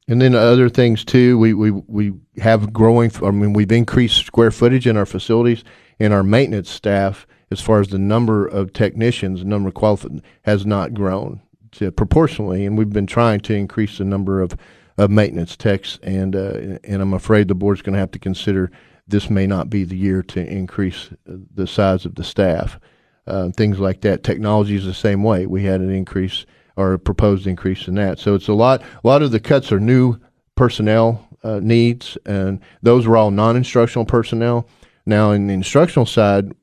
[0.07, 1.37] And then other things too.
[1.37, 3.11] We we we have growing.
[3.21, 5.63] I mean, we've increased square footage in our facilities
[5.99, 7.27] and our maintenance staff.
[7.49, 11.41] As far as the number of technicians, the number of qualified has not grown
[11.73, 14.57] to, proportionally, and we've been trying to increase the number of,
[14.97, 15.99] of maintenance techs.
[16.03, 18.71] And uh, and I'm afraid the board's going to have to consider
[19.07, 22.79] this may not be the year to increase the size of the staff.
[23.25, 24.23] Uh, things like that.
[24.23, 25.45] Technology is the same way.
[25.45, 26.45] We had an increase
[26.77, 28.19] or proposed increase in that.
[28.19, 28.81] So it's a lot.
[28.81, 30.17] A lot of the cuts are new
[30.55, 34.67] personnel uh, needs, and those were all non-instructional personnel.
[35.05, 36.53] Now, in the instructional side,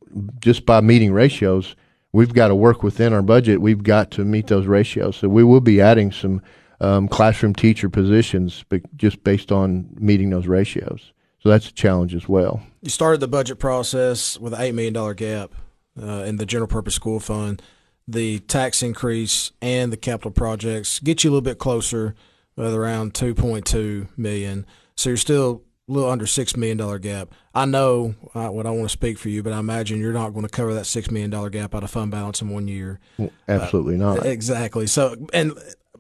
[0.41, 1.75] just by meeting ratios,
[2.13, 3.61] we've got to work within our budget.
[3.61, 5.17] We've got to meet those ratios.
[5.17, 6.41] So we will be adding some
[6.81, 11.13] um, classroom teacher positions, but just based on meeting those ratios.
[11.41, 12.63] So that's a challenge as well.
[12.83, 15.53] You started the budget process with an eight million dollar gap
[16.01, 17.63] uh, in the general purpose school fund
[18.07, 22.15] the tax increase and the capital projects get you a little bit closer
[22.57, 24.67] with around 2.2 million.
[24.97, 27.35] So you're still a little under six million dollar gap.
[27.55, 30.31] I know uh, what I want to speak for you, but I imagine you're not
[30.31, 33.01] going to cover that six million dollar gap out of fund balance in one year.
[33.19, 34.27] Well, absolutely uh, not.
[34.27, 34.87] Exactly.
[34.87, 35.53] So and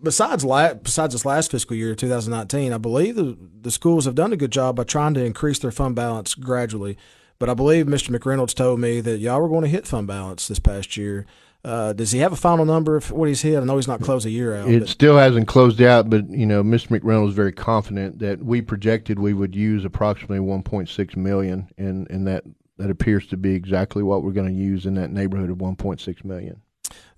[0.02, 4.32] besides la- besides this last fiscal year, 2019, I believe the the schools have done
[4.32, 6.96] a good job by trying to increase their fund balance gradually.
[7.38, 8.16] But I believe Mr.
[8.16, 11.26] McReynolds told me that y'all were going to hit fund balance this past year.
[11.64, 13.58] Uh, does he have a final number of what he's hit?
[13.58, 14.68] I know he's not closed a year out.
[14.68, 14.88] It but.
[14.88, 16.88] still hasn't closed out, but you know, Mr.
[16.88, 22.26] McReynolds is very confident that we projected we would use approximately 1.6 million, and and
[22.26, 22.44] that
[22.76, 26.24] that appears to be exactly what we're going to use in that neighborhood of 1.6
[26.24, 26.60] million.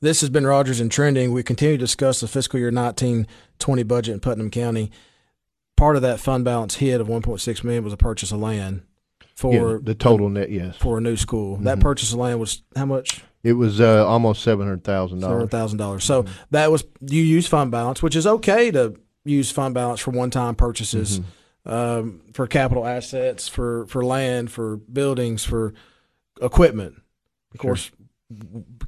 [0.01, 1.33] This has been Rodgers and Trending.
[1.33, 4.93] We continue to discuss the fiscal year 1920 budget in Putnam County.
[5.77, 8.83] Part of that fund balance hit of 1.6 million was a purchase of land
[9.35, 11.57] for yeah, the total net, yes, for a new school.
[11.57, 11.65] Mm-hmm.
[11.65, 13.25] That purchase of land was how much?
[13.47, 15.37] It was uh, almost seven hundred thousand dollars.
[15.37, 16.03] Seven thousand dollars.
[16.03, 16.35] So mm-hmm.
[16.51, 20.31] that was you use fund balance, which is okay to use fund balance for one
[20.31, 21.71] time purchases, mm-hmm.
[21.71, 25.75] um, for capital assets, for for land, for buildings, for
[26.43, 26.97] equipment.
[27.55, 27.69] Of sure.
[27.69, 27.93] course,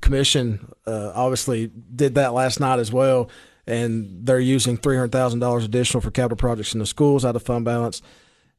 [0.00, 3.30] commission uh, obviously did that last night as well,
[3.64, 7.36] and they're using three hundred thousand dollars additional for capital projects in the schools out
[7.36, 8.02] of fund balance.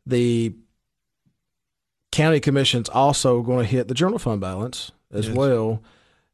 [0.06, 0.56] The
[2.14, 5.36] county commission's also going to hit the general fund balance as yes.
[5.36, 5.84] well.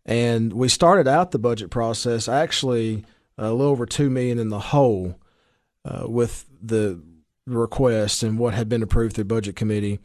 [0.06, 3.06] And we started out the budget process actually
[3.38, 5.20] a little over two million in the hole
[5.84, 7.02] uh, with the
[7.48, 10.00] request and what had been approved through budget committee.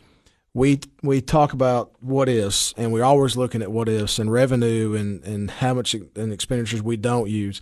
[0.52, 4.94] We we talk about what ifs, and we're always looking at what ifs and revenue
[4.94, 7.61] and, and how much and expenditures we don't use.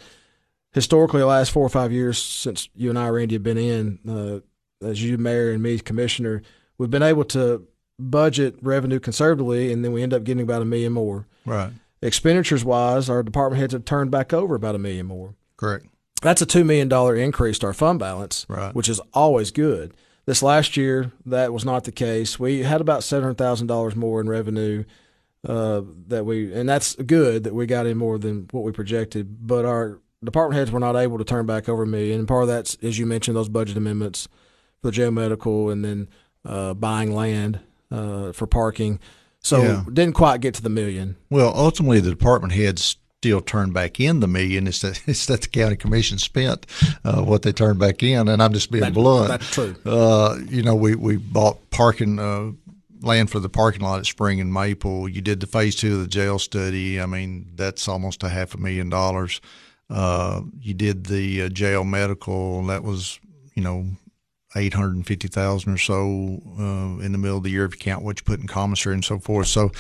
[0.73, 3.99] Historically, the last four or five years since you and I, Randy, have been in
[4.09, 6.43] uh, as you, mayor, and me, commissioner,
[6.77, 7.67] we've been able to
[7.99, 11.27] budget revenue conservatively, and then we end up getting about a million more.
[11.45, 11.73] Right.
[12.01, 15.35] Expenditures wise, our department heads have turned back over about a million more.
[15.57, 15.87] Correct.
[16.23, 18.75] That's a two million dollar increase to our fund balance, right.
[18.75, 19.95] which is always good.
[20.27, 22.39] This last year, that was not the case.
[22.39, 24.85] We had about seven hundred thousand dollars more in revenue
[25.47, 29.47] uh, that we, and that's good that we got in more than what we projected.
[29.47, 32.21] But our department heads were not able to turn back over a million.
[32.21, 34.29] And part of that's, as you mentioned, those budget amendments
[34.81, 36.09] for the jail medical, and then
[36.45, 39.01] uh, buying land uh, for parking.
[39.41, 39.85] So yeah.
[39.93, 41.17] didn't quite get to the million.
[41.31, 44.67] Well, ultimately, the department heads still turned back in the million.
[44.67, 46.67] It's that it's that the county commission spent
[47.05, 49.29] uh, what they turned back in, and I'm just being that, blunt.
[49.29, 49.77] That's true.
[49.85, 52.19] Uh, you know, we we bought parking.
[52.19, 52.53] Uh,
[53.01, 55.09] land for the parking lot at Spring and Maple.
[55.09, 57.01] You did the phase two of the jail study.
[57.01, 59.41] I mean, that's almost a half a million dollars.
[59.91, 62.59] Uh, you did the uh, jail medical.
[62.59, 63.21] and That was,
[63.55, 63.87] you know,
[64.57, 67.75] eight hundred and fifty thousand or so uh, in the middle of the year if
[67.75, 69.47] you count what you put in commissary and so forth.
[69.47, 69.71] So,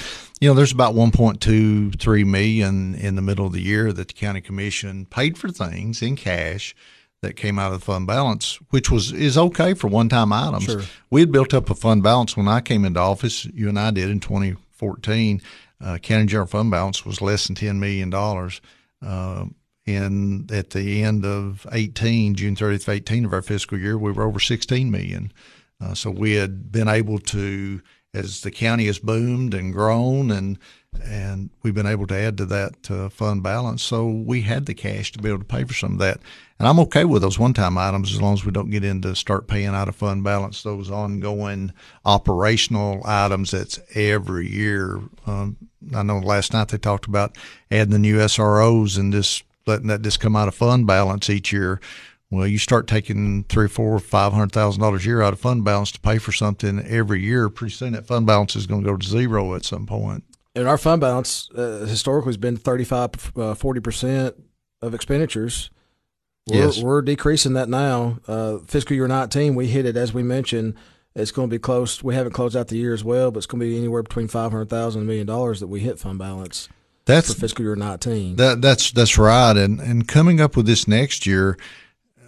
[0.40, 3.92] you know, there's about one point two three million in the middle of the year
[3.92, 6.74] that the county commission paid for things in cash
[7.22, 10.64] that came out of the fund balance, which was is okay for one time items.
[10.64, 10.82] Sure.
[11.10, 13.44] We had built up a fund balance when I came into office.
[13.46, 15.42] You and I did in 2014.
[15.80, 18.60] Uh, county general fund balance was less than ten million dollars.
[19.04, 19.46] Uh,
[19.88, 24.12] and at the end of 18, June 30th of 18 of our fiscal year, we
[24.12, 25.32] were over 16 million.
[25.80, 27.80] Uh, so we had been able to,
[28.12, 30.58] as the county has boomed and grown, and
[31.04, 33.82] and we've been able to add to that uh, fund balance.
[33.82, 36.18] So we had the cash to be able to pay for some of that.
[36.58, 39.46] And I'm okay with those one-time items as long as we don't get into start
[39.46, 41.72] paying out of fund balance those ongoing
[42.04, 43.52] operational items.
[43.52, 45.00] That's every year.
[45.26, 45.56] Um,
[45.94, 47.36] I know last night they talked about
[47.70, 51.52] adding the new SROs and this letting that just come out of fund balance each
[51.52, 51.80] year.
[52.30, 55.64] Well, you start taking three, four, five hundred thousand dollars a year out of fund
[55.64, 57.48] balance to pay for something every year.
[57.48, 60.24] Pretty soon, that fund balance is going to go to zero at some point.
[60.54, 63.04] and our fund balance uh, historically has been 35,
[63.36, 64.34] uh, 40%
[64.82, 65.70] of expenditures.
[66.48, 66.82] We're, Yes.
[66.82, 68.18] we're decreasing that now.
[68.26, 70.74] Uh, fiscal year 19, we hit it, as we mentioned.
[71.14, 72.02] It's going to be close.
[72.02, 74.28] We haven't closed out the year as well, but it's going to be anywhere between
[74.28, 76.68] 500000 and a million dollars that we hit fund balance
[77.08, 78.36] That's for fiscal year 19.
[78.36, 79.56] That that's that's right.
[79.56, 81.56] And and coming up with this next year,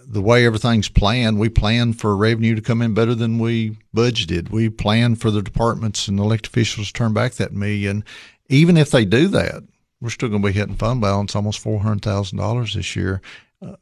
[0.05, 4.49] the way everything's planned, we plan for revenue to come in better than we budgeted.
[4.49, 8.03] We plan for the departments and elected officials to turn back that million.
[8.49, 9.63] Even if they do that,
[10.01, 13.21] we're still going to be hitting fund balance almost four hundred thousand dollars this year.
[13.61, 13.75] Uh,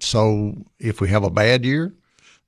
[0.00, 1.92] so if we have a bad year,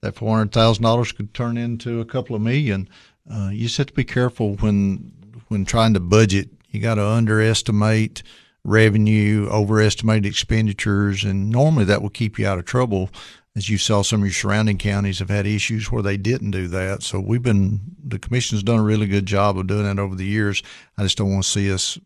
[0.01, 2.89] that four hundred thousand dollars could turn into a couple of million.
[3.31, 5.13] Uh, you just have to be careful when
[5.49, 6.49] when trying to budget.
[6.69, 8.23] You got to underestimate
[8.65, 13.11] revenue, overestimate expenditures, and normally that will keep you out of trouble.
[13.57, 16.69] As you saw, some of your surrounding counties have had issues where they didn't do
[16.69, 17.03] that.
[17.03, 20.27] So we've been the commission's done a really good job of doing that over the
[20.27, 20.63] years.
[20.97, 21.99] I just don't want to see us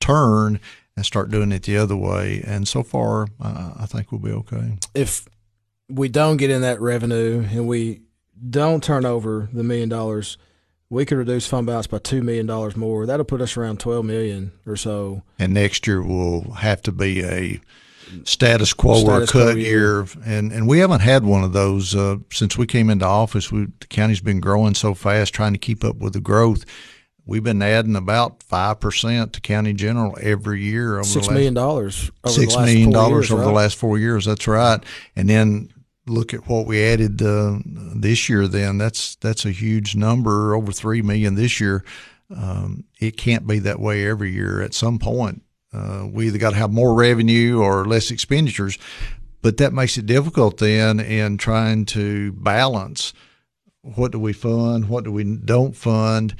[0.00, 0.60] turn
[0.96, 2.42] and start doing it the other way.
[2.44, 4.78] And so far, uh, I think we'll be okay.
[4.94, 5.28] if
[5.88, 8.00] we don't get in that revenue and we
[8.48, 10.36] don't turn over the million dollars,
[10.88, 13.06] we could reduce fund balance by two million dollars more.
[13.06, 15.22] That'll put us around twelve million or so.
[15.38, 17.60] and next year will have to be a
[18.24, 20.06] status quo or a cut year.
[20.24, 23.50] And and we haven't had one of those uh, since we came into office.
[23.50, 26.64] We, the county's been growing so fast, trying to keep up with the growth.
[27.28, 31.34] We've been adding about five percent to county general every year over Six the last
[31.34, 34.24] million dollars over six the last million four dollars years, over the last four years.
[34.26, 34.80] That's right.
[35.16, 35.70] And then
[36.06, 38.46] look at what we added uh, this year.
[38.48, 41.84] Then that's that's a huge number, over three million this year.
[42.34, 44.60] Um, it can't be that way every year.
[44.62, 45.42] At some point,
[45.72, 48.78] uh, we either got to have more revenue or less expenditures.
[49.42, 53.12] But that makes it difficult then in trying to balance
[53.82, 56.34] what do we fund, what do we don't fund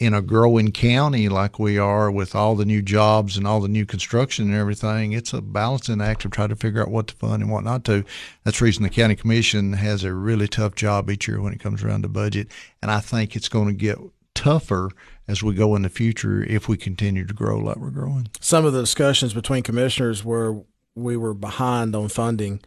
[0.00, 3.68] in a growing county like we are with all the new jobs and all the
[3.68, 5.12] new construction and everything.
[5.12, 7.84] It's a balancing act of trying to figure out what to fund and what not
[7.86, 8.04] to.
[8.44, 11.58] That's the reason the county commission has a really tough job each year when it
[11.58, 12.48] comes around to budget.
[12.80, 13.98] And I think it's going to get
[14.34, 14.90] tougher
[15.26, 18.28] as we go in the future if we continue to grow like we're growing.
[18.40, 20.62] Some of the discussions between commissioners where
[20.94, 22.60] we were behind on funding,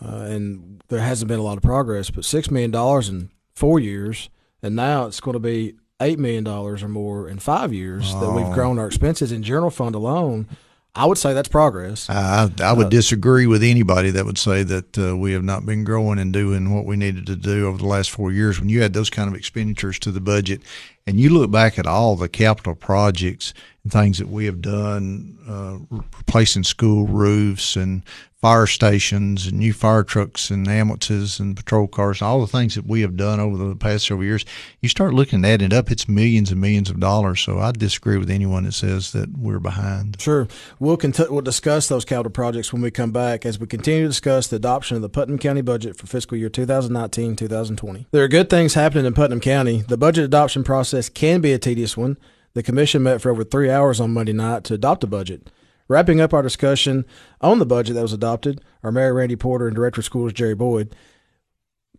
[0.00, 2.10] uh, and there hasn't been a lot of progress.
[2.10, 4.28] But six million dollars in four years,
[4.62, 8.30] and now it's going to be eight million dollars or more in five years that
[8.32, 8.54] we've Oh.
[8.54, 10.46] grown our expenses in general fund alone.
[10.94, 12.08] I would say that's progress.
[12.08, 15.84] I, I would disagree with anybody that would say that uh, we have not been
[15.84, 18.58] growing and doing what we needed to do over the last four years.
[18.58, 20.62] When you had those kind of expenditures to the budget,
[21.06, 25.38] and you look back at all the capital projects and things that we have done,
[25.48, 28.02] uh, replacing school roofs and
[28.46, 32.86] fire stations and new fire trucks and ambulances and patrol cars, all the things that
[32.86, 34.44] we have done over the past several years,
[34.80, 37.40] you start looking at it up, it's millions and millions of dollars.
[37.40, 40.20] So I disagree with anyone that says that we're behind.
[40.20, 40.46] Sure.
[40.78, 44.08] We'll cont- we'll discuss those capital projects when we come back as we continue to
[44.08, 48.06] discuss the adoption of the Putnam County budget for fiscal year 2019-2020.
[48.12, 49.82] There are good things happening in Putnam County.
[49.82, 52.16] The budget adoption process can be a tedious one.
[52.54, 55.50] The commission met for over 3 hours on Monday night to adopt a budget.
[55.88, 57.04] Wrapping up our discussion
[57.40, 60.54] on the budget that was adopted, our Mayor Randy Porter and Director of Schools Jerry
[60.54, 60.96] Boyd.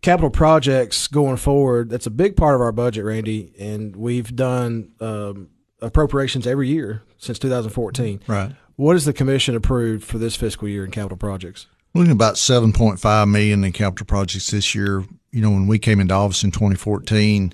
[0.02, 4.92] Capital projects going forward, that's a big part of our budget, Randy, and we've done
[5.00, 5.48] um,
[5.80, 8.20] appropriations every year since 2014.
[8.26, 8.52] Right.
[8.76, 11.66] What is the commission approved for this fiscal year in capital projects?
[11.94, 15.04] Looking at about seven point five million in capital projects this year.
[15.32, 17.52] You know, when we came into office in 2014,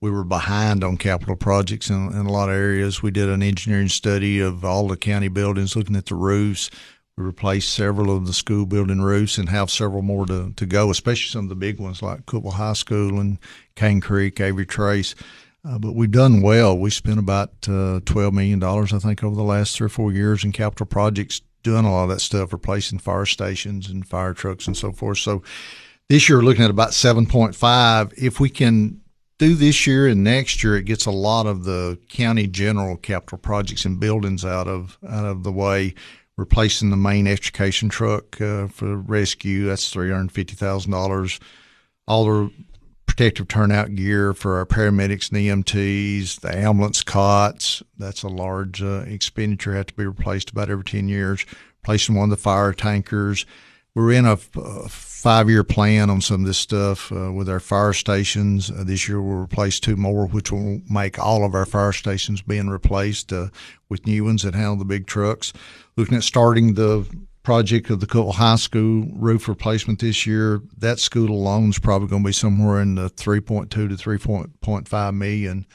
[0.00, 3.02] we were behind on capital projects in, in a lot of areas.
[3.02, 6.70] We did an engineering study of all the county buildings, looking at the roofs.
[7.16, 10.90] We replaced several of the school building roofs and have several more to, to go,
[10.90, 13.38] especially some of the big ones like Cookeville High School and
[13.74, 15.14] Cane Creek, Avery Trace.
[15.64, 16.76] Uh, but we've done well.
[16.76, 20.44] We spent about uh, $12 million, I think, over the last three or four years
[20.44, 24.66] in capital projects, doing a lot of that stuff, replacing fire stations and fire trucks
[24.66, 25.18] and so forth.
[25.18, 25.42] So
[26.08, 28.12] this year, we're looking at about 7.5.
[28.16, 29.00] If we can
[29.38, 33.38] do this year and next year, it gets a lot of the county general capital
[33.38, 35.94] projects and buildings out of out of the way.
[36.38, 41.40] Replacing the main education truck uh, for rescue, that's three hundred fifty thousand dollars.
[42.06, 42.52] All the
[43.06, 49.04] protective turnout gear for our paramedics and EMTs, the ambulance cots, that's a large uh,
[49.06, 49.74] expenditure.
[49.74, 51.46] Have to be replaced about every ten years.
[51.82, 53.46] Replacing one of the fire tankers.
[53.94, 54.88] We're in a, a
[55.26, 58.70] five-year plan on some of this stuff uh, with our fire stations.
[58.70, 62.40] Uh, this year we'll replace two more, which will make all of our fire stations
[62.42, 63.48] being replaced uh,
[63.88, 65.52] with new ones that handle the big trucks.
[65.96, 67.08] Looking at starting the
[67.42, 70.62] project of the Cookeville High School roof replacement this year.
[70.78, 75.66] That school alone is probably going to be somewhere in the 3.2 to 3.5 million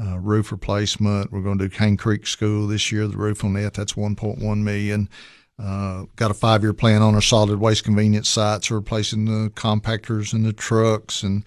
[0.00, 1.30] uh, roof replacement.
[1.30, 3.06] We're going to do Cane Creek School this year.
[3.06, 5.10] The roof on that that's 1.1 million.
[5.56, 10.44] Uh, got a five-year plan on our solid waste convenience sites, replacing the compactors and
[10.44, 11.44] the trucks, and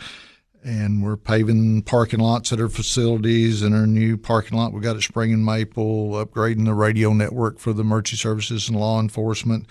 [0.64, 4.97] and we're paving parking lots at our facilities and our new parking lot we got
[4.97, 9.66] at Spring and Maple, upgrading the radio network for the emergency services and law enforcement.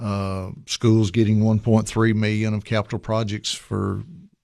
[0.00, 4.02] Uh, schools getting 1.3 million of capital projects for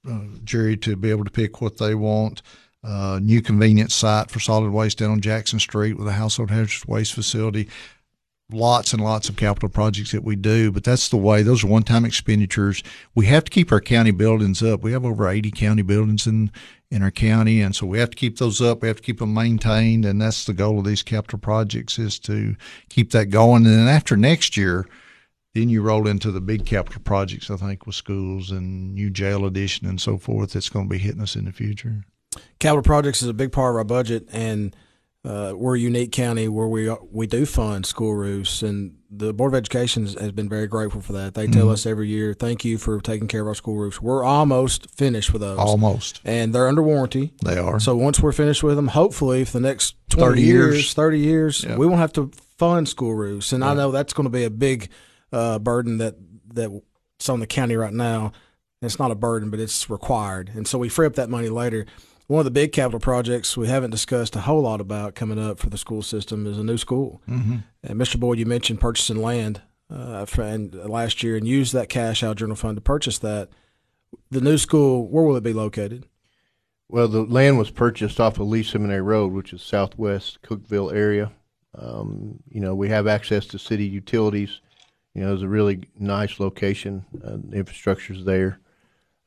[0.09, 2.43] uh, Jerry to be able to pick what they want.
[2.85, 6.87] Uh, new convenience site for solid waste down on Jackson Street with a household hazardous
[6.87, 7.69] waste facility.
[8.53, 11.43] Lots and lots of capital projects that we do, but that's the way.
[11.43, 12.81] Those are one-time expenditures.
[13.13, 14.83] We have to keep our county buildings up.
[14.83, 16.53] We have over 80 county buildings in
[16.91, 18.83] in our county, and so we have to keep those up.
[18.83, 22.19] We have to keep them maintained, and that's the goal of these capital projects is
[22.21, 22.55] to
[22.89, 23.67] keep that going.
[23.67, 24.87] And then after next year,
[25.55, 27.51] then you roll into the big capital projects.
[27.51, 30.53] I think with schools and new jail addition and so forth.
[30.53, 32.05] That's going to be hitting us in the future.
[32.59, 34.77] Capital projects is a big part of our budget, and
[35.27, 39.55] uh, we're a unique county where we we do fund school roofs, and the Board
[39.55, 41.35] of Education has been very grateful for that.
[41.35, 41.73] They tell mm-hmm.
[41.73, 45.33] us every year, "Thank you for taking care of our school roofs." We're almost finished
[45.33, 47.33] with those, almost, and they're under warranty.
[47.45, 47.81] They are.
[47.81, 51.67] So once we're finished with them, hopefully, for the next thirty years, years thirty years,
[51.67, 54.51] we won't have to fund school roofs, and I know that's going to be a
[54.51, 54.91] big
[55.33, 56.15] uh, burden that
[56.47, 58.31] that's on the county right now.
[58.81, 61.87] It's not a burden, but it's required, and so we free up that money later.
[62.27, 65.59] One of the big capital projects we haven't discussed a whole lot about coming up
[65.59, 67.23] for the school system is a new school.
[67.29, 67.59] Mm-hmm.
[67.85, 68.19] And Mr.
[68.19, 72.57] Boyd, you mentioned purchasing land uh, and last year and used that cash out general
[72.57, 73.49] fund to purchase that.
[74.31, 76.07] The new school, where will it be located?
[76.89, 81.33] Well, the land was purchased off of Lee Seminary Road, which is southwest Cookeville area.
[81.77, 84.61] Um, you know, we have access to city utilities.
[85.15, 87.05] You know, it's a really nice location.
[87.25, 88.61] Uh, the infrastructure's there.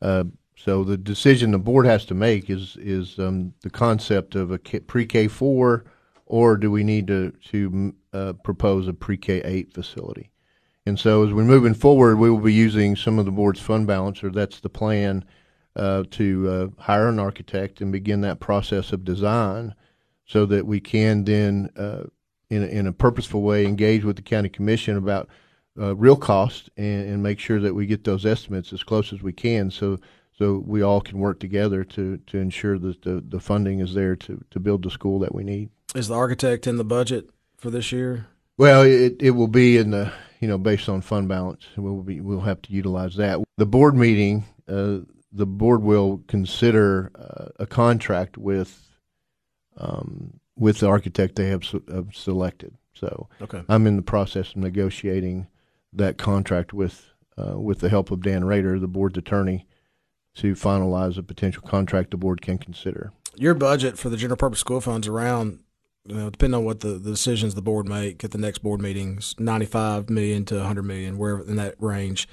[0.02, 0.26] Uh,
[0.64, 4.60] so the decision the board has to make is is um, the concept of a
[4.60, 5.86] pre K four,
[6.26, 10.32] or do we need to to uh, propose a pre K eight facility?
[10.86, 13.88] And so as we're moving forward, we will be using some of the board's fund
[13.88, 15.24] balance, or that's the plan,
[15.76, 19.76] uh, to uh, hire an architect and begin that process of design,
[20.26, 22.04] so that we can then, uh,
[22.50, 25.30] in a, in a purposeful way, engage with the county commission about
[25.80, 29.22] uh, real cost and, and make sure that we get those estimates as close as
[29.22, 29.72] we can.
[29.72, 30.00] So
[30.40, 34.16] so we all can work together to to ensure that the, the funding is there
[34.16, 35.70] to, to build the school that we need.
[35.94, 38.28] Is the architect in the budget for this year?
[38.58, 41.66] Well, it, it will be in the you know based on fund balance.
[41.76, 43.40] We'll be we'll have to utilize that.
[43.58, 45.00] The board meeting, uh,
[45.32, 48.88] the board will consider uh, a contract with
[49.78, 52.76] um, with the architect they have, have selected.
[52.94, 53.64] So okay.
[53.68, 55.48] I'm in the process of negotiating
[55.92, 59.66] that contract with uh, with the help of Dan Rader, the board's attorney
[60.40, 63.12] to finalize a potential contract the board can consider.
[63.36, 65.60] Your budget for the general purpose school funds around,
[66.06, 68.82] you know, depending on what the, the decisions the board make at the next board
[68.82, 72.28] meetings, ninety five million to hundred million, wherever in that range.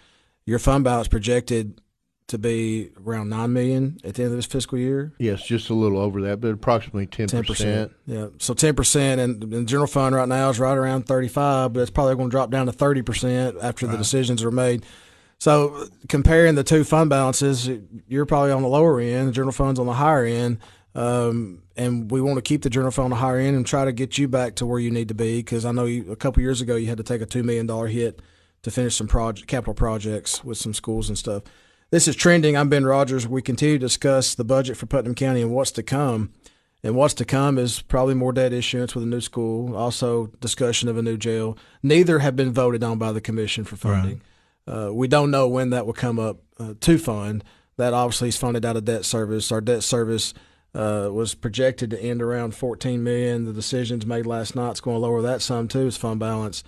[0.47, 1.81] Your fund balance projected
[2.29, 5.13] to be around nine million at the end of this fiscal year.
[5.19, 7.93] Yes, just a little over that, but approximately ten percent.
[8.07, 11.29] Yeah, so ten percent, and, and the general fund right now is right around thirty
[11.29, 13.93] five, but it's probably going to drop down to thirty percent after right.
[13.93, 14.85] the decisions are made.
[15.39, 17.69] So comparing the two fund balances,
[18.09, 20.59] you're probably on the lower end, the general fund's on the higher end.
[20.95, 23.85] Um, and we want to keep the general fund on the higher end and try
[23.85, 25.39] to get you back to where you need to be.
[25.39, 27.67] Because I know you, a couple years ago you had to take a two million
[27.67, 28.21] dollar hit
[28.63, 31.43] to finish some project capital projects with some schools and stuff.
[31.91, 32.57] This is trending.
[32.57, 33.29] I'm Ben Rodgers.
[33.29, 36.33] We continue to discuss the budget for Putnam County and what's to come.
[36.83, 40.89] And what's to come is probably more debt issuance with a new school, also discussion
[40.89, 41.57] of a new jail.
[41.83, 44.15] Neither have been voted on by the commission for funding.
[44.15, 44.23] Right.
[44.67, 47.45] Uh, we don't know when that will come up uh, to fund.
[47.77, 49.53] That obviously is funded out of debt service.
[49.53, 50.35] Our debt service
[50.75, 53.45] uh, was projected to end around 14 million.
[53.45, 55.87] The decisions made last night is going to lower that sum too.
[55.87, 56.65] As fund balance.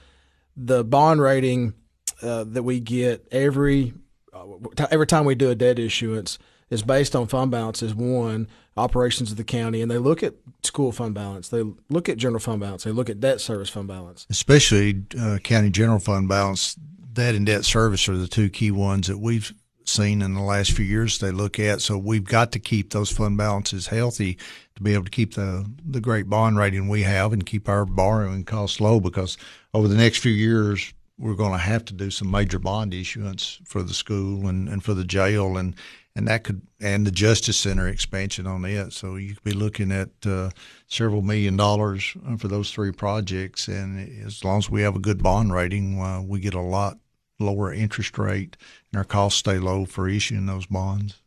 [0.57, 1.74] The bond rating
[2.22, 3.94] uh, that we get every
[4.32, 4.44] uh,
[4.90, 6.38] every time we do a debt issuance
[6.70, 10.34] is based on fund balance is one operations of the county and they look at
[10.62, 13.88] school fund balance they look at general fund balance they look at debt service fund
[13.88, 16.76] balance especially uh, county general fund balance
[17.19, 19.53] that and debt service are the two key ones that we've
[19.85, 21.81] seen in the last few years they look at.
[21.81, 24.39] So we've got to keep those fund balances healthy
[24.77, 27.85] to be able to keep the the great bond rating we have and keep our
[27.85, 29.37] borrowing costs low because
[29.75, 33.61] over the next few years we're going to have to do some major bond issuance
[33.64, 35.75] for the school and, and for the jail and
[36.14, 38.93] and that could and the justice center expansion on it.
[38.93, 40.51] So you could be looking at uh,
[40.89, 45.23] several million dollars for those three projects, and as long as we have a good
[45.23, 46.99] bond rating, uh, we get a lot
[47.39, 48.57] lower interest rate
[48.93, 51.20] and our costs stay low for issuing those bonds.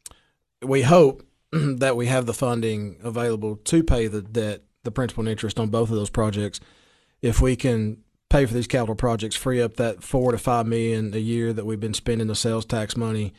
[0.62, 5.30] We hope that we have the funding available to pay the debt, the principal and
[5.30, 6.59] interest on both of those projects.
[7.22, 7.97] If we can
[8.30, 11.66] pay for these capital projects, free up that four to five million a year that
[11.66, 13.34] we've been spending the sales tax money,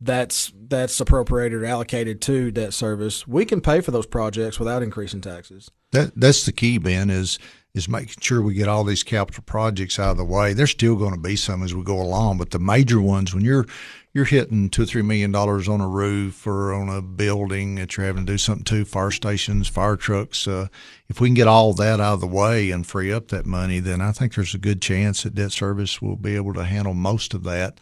[0.00, 3.26] that's that's appropriated or allocated to debt service.
[3.26, 5.70] We can pay for those projects without increasing taxes.
[5.92, 7.10] That that's the key, Ben.
[7.10, 7.38] Is
[7.74, 10.52] is making sure we get all these capital projects out of the way.
[10.52, 13.44] There's still going to be some as we go along, but the major ones, when
[13.44, 13.66] you're
[14.14, 17.96] you're hitting two or three million dollars on a roof or on a building that
[17.96, 20.48] you're having to do something to, fire stations, fire trucks.
[20.48, 20.68] Uh,
[21.08, 23.80] if we can get all that out of the way and free up that money,
[23.80, 26.94] then I think there's a good chance that debt service will be able to handle
[26.94, 27.78] most of that.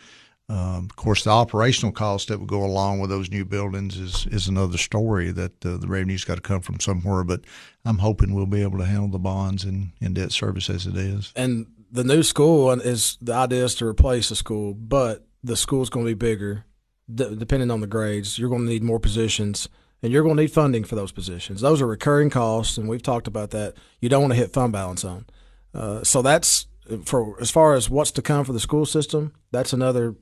[0.49, 4.27] Um, of course, the operational cost that would go along with those new buildings is
[4.31, 7.25] is another story that uh, the revenue's got to come from somewhere.
[7.25, 7.41] But
[7.85, 10.97] I'm hoping we'll be able to handle the bonds and, and debt service as it
[10.97, 11.33] is.
[11.35, 15.91] And the new school is the idea is to replace the school, but the school's
[15.91, 16.65] going to be bigger.
[17.13, 19.69] D- depending on the grades, you're going to need more positions,
[20.03, 21.61] and you're going to need funding for those positions.
[21.61, 23.75] Those are recurring costs, and we've talked about that.
[24.01, 25.27] You don't want to hit fund balance on.
[25.75, 26.67] Uh, so that's
[27.05, 29.33] for as far as what's to come for the school system.
[29.51, 30.15] That's another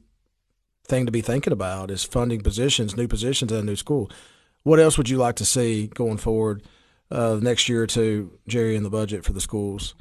[0.87, 4.11] thing to be thinking about is funding positions, new positions at a new school.
[4.63, 6.63] What else would you like to see going forward
[7.11, 9.95] uh, next year or two, Jerry, in the budget for the schools?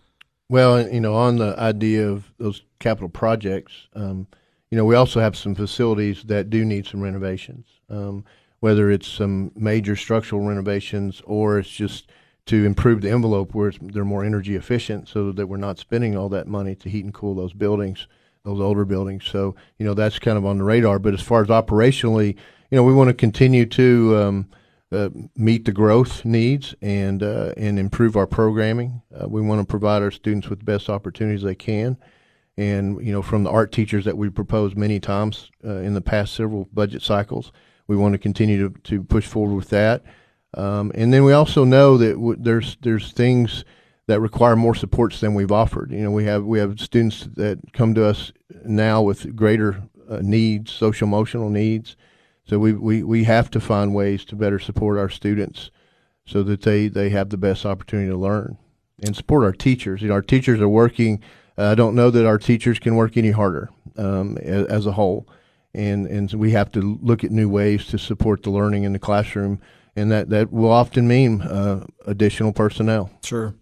[0.50, 4.28] Well, you know, on the idea of those capital projects, um,
[4.70, 7.68] you know, we also have some facilities that do need some renovations.
[7.90, 8.26] Um,
[8.60, 12.10] whether it's some major structural renovations or it's just
[12.46, 16.30] to improve the envelope where they're more energy efficient, so that we're not spending all
[16.30, 18.08] that money to heat and cool those buildings
[18.44, 19.26] those older buildings.
[19.26, 21.00] So you know that's kind of on the radar.
[21.00, 22.36] But as far as operationally,
[22.70, 24.50] you know, we want to continue to um,
[24.91, 29.02] uh, meet the growth needs and uh, and improve our programming.
[29.14, 31.98] Uh, we want to provide our students with the best opportunities they can.
[32.58, 36.02] And you know, from the art teachers that we proposed many times uh, in the
[36.02, 37.52] past several budget cycles,
[37.88, 40.04] we want to continue to, to push forward with that.
[40.56, 43.66] Um, and then we also know that w- there's there's things
[44.08, 45.91] that require more supports than we've offered.
[45.91, 48.32] You know, we have we have students that come to us
[48.66, 51.95] now with greater uh, needs, social emotional needs.
[52.45, 55.72] So we, we we have to find ways to better support our students
[56.26, 58.58] so that they, they have the best opportunity to learn
[59.04, 60.01] and support our teachers.
[60.01, 61.22] You know, our teachers are working.
[61.58, 64.93] Uh, I don't know that our teachers can work any harder um, as, as, a
[64.93, 65.28] whole,
[65.74, 68.93] and and so we have to look at new ways to support the learning in
[68.93, 69.60] the classroom,
[69.95, 73.12] and that that will often mean uh, additional personnel.
[73.24, 73.54] Sure.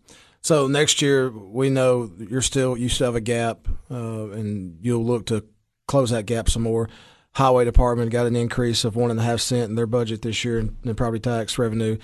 [0.42, 5.06] So next year, we know you're still you still have a gap, uh, and you'll
[5.06, 5.46] look to
[5.88, 6.90] close that gap some more.
[7.34, 10.44] Highway Department got an increase of one and a half cent in their budget this
[10.44, 11.98] year in, in property tax revenue.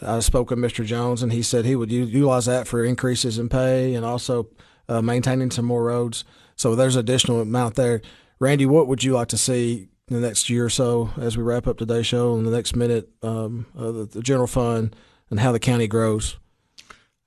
[0.00, 0.84] I spoke with Mr.
[0.84, 4.48] Jones, and he said he would utilize that for increases in pay and also
[4.88, 6.24] uh, maintaining some more roads.
[6.56, 8.02] So there's additional amount there.
[8.38, 11.42] Randy, what would you like to see in the next year or so as we
[11.42, 14.94] wrap up today's show in the next minute um, the, the general fund
[15.30, 16.36] and how the county grows?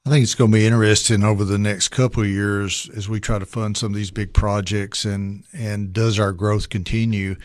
[0.05, 3.19] I think it's going to be interesting over the next couple of years as we
[3.19, 7.35] try to fund some of these big projects and and does our growth continue?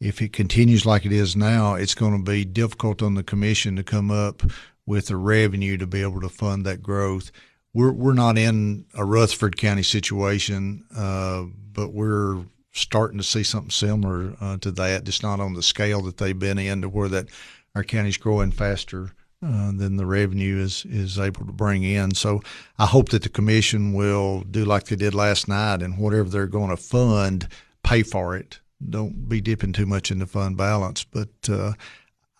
[0.00, 3.76] If it continues like it is now, it's going to be difficult on the commission
[3.76, 4.42] to come up
[4.86, 7.30] with the revenue to be able to fund that growth.
[7.74, 13.70] We're we're not in a Rutherford County situation, uh, but we're starting to see something
[13.70, 17.08] similar uh, to that, just not on the scale that they've been in, to where
[17.08, 17.28] that
[17.76, 22.14] our county's growing faster uh, than the revenue is is able to bring in.
[22.14, 22.42] So
[22.78, 26.46] I hope that the commission will do like they did last night, and whatever they're
[26.46, 27.48] going to fund,
[27.82, 28.60] pay for it.
[28.88, 31.04] Don't be dipping too much in the fund balance.
[31.04, 31.72] But uh,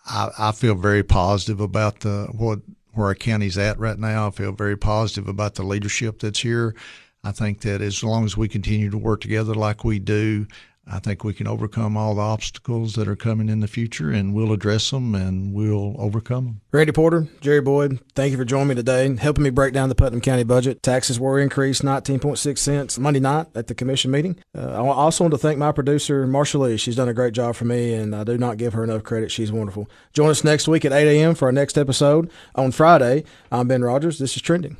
[0.05, 2.59] I, I feel very positive about the what
[2.93, 4.27] where our county's at right now.
[4.27, 6.75] I feel very positive about the leadership that's here.
[7.23, 10.47] I think that as long as we continue to work together like we do,
[10.87, 14.33] I think we can overcome all the obstacles that are coming in the future, and
[14.33, 16.61] we'll address them and we'll overcome them.
[16.71, 19.89] Randy Porter, Jerry Boyd, thank you for joining me today, and helping me break down
[19.89, 20.81] the Putnam County budget.
[20.81, 24.37] Taxes were increased 19.6 cents Monday night at the commission meeting.
[24.57, 26.77] Uh, I also want to thank my producer, Marsha Lee.
[26.77, 29.31] She's done a great job for me, and I do not give her enough credit.
[29.31, 29.89] She's wonderful.
[30.13, 31.35] Join us next week at 8 a.m.
[31.35, 32.31] for our next episode.
[32.55, 34.19] On Friday, I'm Ben Rodgers.
[34.19, 34.77] This is Trending.